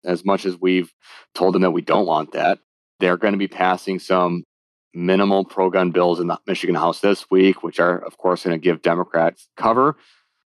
As 0.04 0.24
much 0.24 0.44
as 0.44 0.56
we've 0.60 0.92
told 1.34 1.54
them 1.54 1.62
that 1.62 1.72
we 1.72 1.82
don't 1.82 2.06
want 2.06 2.32
that, 2.32 2.60
they're 3.00 3.16
going 3.16 3.32
to 3.32 3.38
be 3.38 3.48
passing 3.48 3.98
some 3.98 4.44
minimal 4.92 5.44
pro 5.44 5.68
gun 5.68 5.90
bills 5.90 6.20
in 6.20 6.28
the 6.28 6.38
Michigan 6.46 6.76
House 6.76 7.00
this 7.00 7.28
week, 7.28 7.64
which 7.64 7.80
are, 7.80 7.98
of 7.98 8.18
course, 8.18 8.44
going 8.44 8.58
to 8.58 8.62
give 8.62 8.82
Democrats 8.82 9.48
cover 9.56 9.96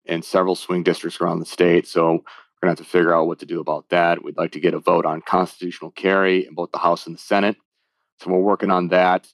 in 0.06 0.22
several 0.22 0.54
swing 0.54 0.82
districts 0.82 1.20
around 1.20 1.40
the 1.40 1.46
state. 1.46 1.86
So 1.86 2.24
we're 2.60 2.66
going 2.66 2.76
to 2.76 2.80
have 2.82 2.86
to 2.86 2.90
figure 2.90 3.14
out 3.14 3.26
what 3.26 3.38
to 3.38 3.46
do 3.46 3.60
about 3.60 3.88
that. 3.90 4.24
We'd 4.24 4.36
like 4.36 4.52
to 4.52 4.60
get 4.60 4.74
a 4.74 4.80
vote 4.80 5.06
on 5.06 5.22
constitutional 5.22 5.92
carry 5.92 6.46
in 6.46 6.54
both 6.54 6.72
the 6.72 6.78
House 6.78 7.06
and 7.06 7.14
the 7.14 7.20
Senate. 7.20 7.56
So 8.20 8.30
we're 8.30 8.40
working 8.40 8.70
on 8.70 8.88
that, 8.88 9.28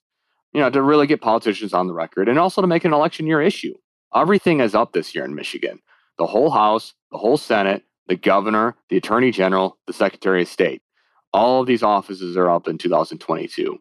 you 0.53 0.61
know, 0.61 0.69
to 0.69 0.83
really 0.83 1.07
get 1.07 1.23
politicians 1.23 1.73
on 1.73 1.87
the 1.87 1.95
record 1.95 2.29
and 2.29 2.39
also 2.39 2.61
to 2.61 2.67
make 2.67 2.85
an 2.85 2.93
election 2.93 3.27
year 3.27 3.41
issue. 3.41 3.75
Everything 4.15 4.61
is 4.61 4.75
up 4.75 4.93
this 4.93 5.15
year 5.15 5.25
in 5.25 5.35
Michigan 5.35 5.81
the 6.17 6.27
whole 6.27 6.51
House, 6.51 6.95
the 7.11 7.19
whole 7.19 7.37
Senate, 7.37 7.83
the 8.07 8.15
governor, 8.15 8.77
the 8.89 8.97
attorney 8.97 9.31
general, 9.31 9.79
the 9.87 9.93
secretary 9.93 10.43
of 10.43 10.49
state. 10.49 10.81
All 11.33 11.61
of 11.61 11.67
these 11.67 11.83
offices 11.83 12.37
are 12.37 12.49
up 12.49 12.69
in 12.69 12.79
2022. 12.79 13.79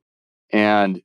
And 0.52 1.02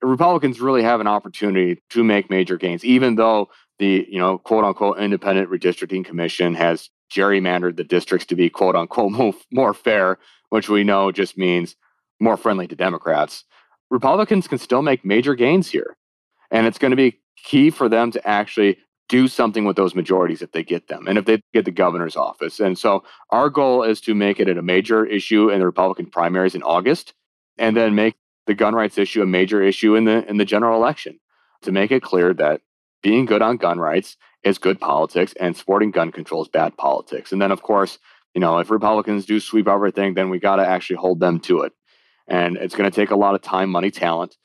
Republicans 0.00 0.60
really 0.60 0.82
have 0.82 1.00
an 1.00 1.06
opportunity 1.06 1.82
to 1.90 2.02
make 2.02 2.30
major 2.30 2.56
gains, 2.56 2.84
even 2.84 3.16
though 3.16 3.50
the 3.78 4.06
you 4.08 4.18
know 4.18 4.38
quote 4.38 4.64
unquote 4.64 4.98
independent 4.98 5.50
redistricting 5.50 6.04
commission 6.04 6.54
has 6.54 6.88
gerrymandered 7.10 7.76
the 7.76 7.84
districts 7.84 8.26
to 8.26 8.36
be 8.36 8.48
quote 8.50 8.76
unquote 8.76 9.12
more, 9.50 9.74
fair, 9.74 10.18
which 10.50 10.68
we 10.68 10.84
know 10.84 11.12
just 11.12 11.36
means 11.36 11.76
more 12.20 12.36
friendly 12.36 12.66
to 12.66 12.76
Democrats. 12.76 13.44
Republicans 13.90 14.46
can 14.46 14.58
still 14.58 14.82
make 14.82 15.04
major 15.04 15.34
gains 15.34 15.68
here, 15.68 15.96
and 16.50 16.66
it's 16.66 16.78
going 16.78 16.92
to 16.92 16.96
be 16.96 17.20
key 17.36 17.70
for 17.70 17.88
them 17.88 18.10
to 18.10 18.28
actually 18.28 18.78
do 19.08 19.26
something 19.26 19.64
with 19.64 19.74
those 19.74 19.96
majorities 19.96 20.40
if 20.40 20.52
they 20.52 20.62
get 20.62 20.86
them 20.86 21.08
and 21.08 21.18
if 21.18 21.24
they 21.24 21.42
get 21.52 21.64
the 21.64 21.72
governor's 21.72 22.14
office. 22.14 22.60
And 22.60 22.78
so 22.78 23.02
our 23.30 23.50
goal 23.50 23.82
is 23.82 24.00
to 24.02 24.14
make 24.14 24.38
it 24.38 24.56
a 24.56 24.62
major 24.62 25.04
issue 25.04 25.50
in 25.50 25.58
the 25.58 25.66
Republican 25.66 26.06
primaries 26.06 26.54
in 26.54 26.62
August 26.62 27.12
and 27.58 27.76
then 27.76 27.96
make 27.96 28.14
the 28.46 28.54
gun 28.54 28.74
rights 28.74 28.98
issue 28.98 29.20
a 29.20 29.26
major 29.26 29.62
issue 29.62 29.96
in 29.96 30.04
the 30.04 30.28
in 30.28 30.36
the 30.36 30.44
general 30.44 30.76
election 30.76 31.18
to 31.62 31.72
make 31.72 31.90
it 31.90 32.02
clear 32.02 32.32
that 32.34 32.60
being 33.02 33.24
good 33.24 33.42
on 33.42 33.56
gun 33.56 33.78
rights 33.78 34.16
is 34.42 34.58
good 34.58 34.80
politics 34.80 35.34
and 35.38 35.56
supporting 35.56 35.90
gun 35.90 36.12
control 36.12 36.42
is 36.42 36.48
bad 36.48 36.76
politics. 36.76 37.32
And 37.32 37.40
then 37.40 37.52
of 37.52 37.62
course, 37.62 37.98
you 38.34 38.40
know, 38.40 38.58
if 38.58 38.70
Republicans 38.70 39.26
do 39.26 39.40
sweep 39.40 39.68
everything, 39.68 40.14
then 40.14 40.30
we 40.30 40.38
got 40.38 40.56
to 40.56 40.66
actually 40.66 40.96
hold 40.96 41.20
them 41.20 41.40
to 41.40 41.62
it. 41.62 41.72
And 42.28 42.56
it's 42.56 42.76
going 42.76 42.90
to 42.90 42.94
take 42.94 43.10
a 43.10 43.16
lot 43.16 43.34
of 43.34 43.42
time, 43.42 43.70
money, 43.70 43.90
talent 43.90 44.36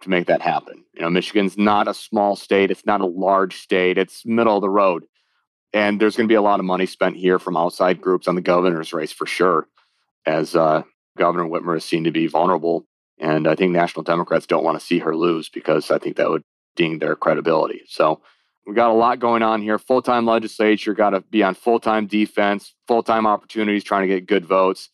to 0.00 0.10
make 0.10 0.26
that 0.26 0.42
happen. 0.42 0.84
You 0.94 1.02
know, 1.02 1.10
Michigan's 1.10 1.56
not 1.56 1.88
a 1.88 1.94
small 1.94 2.36
state, 2.36 2.70
it's 2.70 2.86
not 2.86 3.00
a 3.00 3.06
large 3.06 3.56
state, 3.56 3.96
it's 3.96 4.26
middle 4.26 4.56
of 4.56 4.62
the 4.62 4.70
road. 4.70 5.04
And 5.72 6.00
there's 6.00 6.16
going 6.16 6.26
to 6.26 6.32
be 6.32 6.36
a 6.36 6.42
lot 6.42 6.60
of 6.60 6.66
money 6.66 6.86
spent 6.86 7.16
here 7.16 7.38
from 7.38 7.56
outside 7.56 8.00
groups 8.00 8.26
on 8.26 8.34
the 8.34 8.40
governor's 8.40 8.92
race 8.92 9.12
for 9.12 9.26
sure, 9.26 9.68
as 10.26 10.56
uh, 10.56 10.82
Governor 11.16 11.44
Whitmer 11.44 11.76
is 11.76 11.84
seen 11.84 12.04
to 12.04 12.10
be 12.10 12.26
vulnerable 12.26 12.86
and 13.20 13.48
I 13.48 13.54
think 13.54 13.72
National 13.72 14.02
Democrats 14.02 14.46
don't 14.46 14.64
want 14.64 14.78
to 14.78 14.84
see 14.84 14.98
her 15.00 15.16
lose 15.16 15.48
because 15.48 15.90
I 15.90 15.98
think 15.98 16.16
that 16.16 16.30
would 16.30 16.44
ding 16.76 16.98
their 16.98 17.16
credibility. 17.16 17.82
So 17.86 18.20
we 18.68 18.74
got 18.74 18.90
a 18.90 18.92
lot 18.92 19.18
going 19.18 19.42
on 19.42 19.62
here. 19.62 19.78
Full 19.78 20.02
time 20.02 20.26
legislature, 20.26 20.92
got 20.92 21.10
to 21.10 21.22
be 21.22 21.42
on 21.42 21.54
full 21.54 21.80
time 21.80 22.06
defense, 22.06 22.74
full 22.86 23.02
time 23.02 23.26
opportunities, 23.26 23.82
trying 23.82 24.06
to 24.06 24.14
get 24.14 24.26
good 24.26 24.44
votes. 24.44 24.90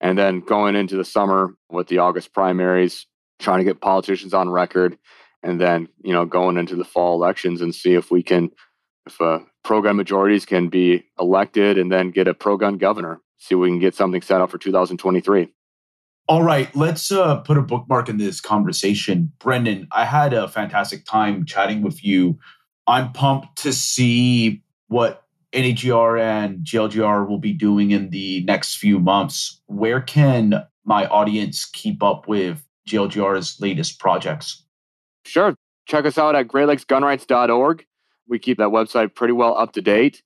And 0.00 0.16
then 0.16 0.40
going 0.40 0.74
into 0.74 0.96
the 0.96 1.04
summer 1.04 1.54
with 1.68 1.88
the 1.88 1.98
August 1.98 2.32
primaries, 2.32 3.06
trying 3.38 3.58
to 3.58 3.64
get 3.64 3.82
politicians 3.82 4.32
on 4.32 4.48
record. 4.48 4.96
And 5.42 5.60
then, 5.60 5.88
you 6.02 6.12
know, 6.12 6.24
going 6.24 6.56
into 6.56 6.74
the 6.74 6.86
fall 6.86 7.14
elections 7.14 7.60
and 7.60 7.74
see 7.74 7.94
if 7.94 8.10
we 8.10 8.22
can, 8.22 8.50
if 9.06 9.20
uh, 9.20 9.40
pro 9.62 9.82
gun 9.82 9.96
majorities 9.96 10.46
can 10.46 10.68
be 10.68 11.04
elected 11.20 11.76
and 11.76 11.92
then 11.92 12.10
get 12.10 12.28
a 12.28 12.34
pro 12.34 12.56
gun 12.56 12.78
governor, 12.78 13.20
see 13.36 13.54
if 13.54 13.58
we 13.58 13.68
can 13.68 13.78
get 13.78 13.94
something 13.94 14.22
set 14.22 14.40
up 14.40 14.50
for 14.50 14.56
2023. 14.56 15.52
All 16.28 16.42
right, 16.42 16.74
let's 16.74 17.10
uh, 17.10 17.36
put 17.36 17.58
a 17.58 17.62
bookmark 17.62 18.08
in 18.08 18.16
this 18.16 18.40
conversation. 18.40 19.32
Brenden, 19.38 19.86
I 19.92 20.04
had 20.04 20.32
a 20.32 20.48
fantastic 20.48 21.04
time 21.04 21.44
chatting 21.44 21.82
with 21.82 22.02
you. 22.04 22.38
I'm 22.88 23.12
pumped 23.12 23.62
to 23.62 23.72
see 23.72 24.62
what 24.88 25.24
NAGR 25.52 26.18
and 26.20 26.64
GLGR 26.64 27.28
will 27.28 27.38
be 27.38 27.52
doing 27.52 27.90
in 27.90 28.08
the 28.10 28.42
next 28.44 28.76
few 28.76 28.98
months. 28.98 29.60
Where 29.66 30.00
can 30.00 30.64
my 30.84 31.06
audience 31.06 31.66
keep 31.66 32.02
up 32.02 32.26
with 32.26 32.64
GLGR's 32.88 33.60
latest 33.60 34.00
projects? 34.00 34.64
Sure. 35.26 35.54
Check 35.86 36.06
us 36.06 36.16
out 36.16 36.34
at 36.34 36.48
greatlakesgunrights.org. 36.48 37.84
We 38.26 38.38
keep 38.38 38.56
that 38.56 38.68
website 38.68 39.14
pretty 39.14 39.34
well 39.34 39.56
up 39.56 39.72
to 39.72 39.82
date. 39.82 40.22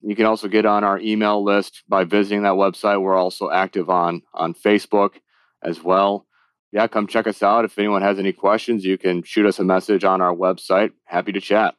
You 0.00 0.16
can 0.16 0.24
also 0.26 0.48
get 0.48 0.64
on 0.64 0.84
our 0.84 0.98
email 0.98 1.44
list 1.44 1.82
by 1.86 2.04
visiting 2.04 2.44
that 2.44 2.54
website. 2.54 3.02
We're 3.02 3.16
also 3.16 3.50
active 3.50 3.90
on, 3.90 4.22
on 4.32 4.54
Facebook 4.54 5.14
as 5.62 5.82
well. 5.82 6.26
Yeah, 6.72 6.86
come 6.86 7.06
check 7.06 7.26
us 7.26 7.42
out. 7.42 7.64
If 7.64 7.78
anyone 7.78 8.02
has 8.02 8.18
any 8.18 8.32
questions, 8.32 8.84
you 8.84 8.96
can 8.96 9.22
shoot 9.22 9.46
us 9.46 9.58
a 9.58 9.64
message 9.64 10.04
on 10.04 10.22
our 10.22 10.34
website. 10.34 10.92
Happy 11.04 11.32
to 11.32 11.40
chat. 11.40 11.74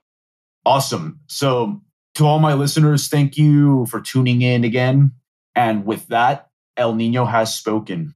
Awesome. 0.68 1.22
So, 1.28 1.82
to 2.16 2.26
all 2.26 2.40
my 2.40 2.54
listeners, 2.54 3.08
thank 3.08 3.38
you 3.38 3.86
for 3.86 4.02
tuning 4.02 4.42
in 4.42 4.66
again. 4.66 5.14
And 5.56 5.86
with 5.86 6.08
that, 6.08 6.50
El 6.76 6.94
Niño 6.94 7.26
has 7.26 7.56
spoken. 7.56 8.14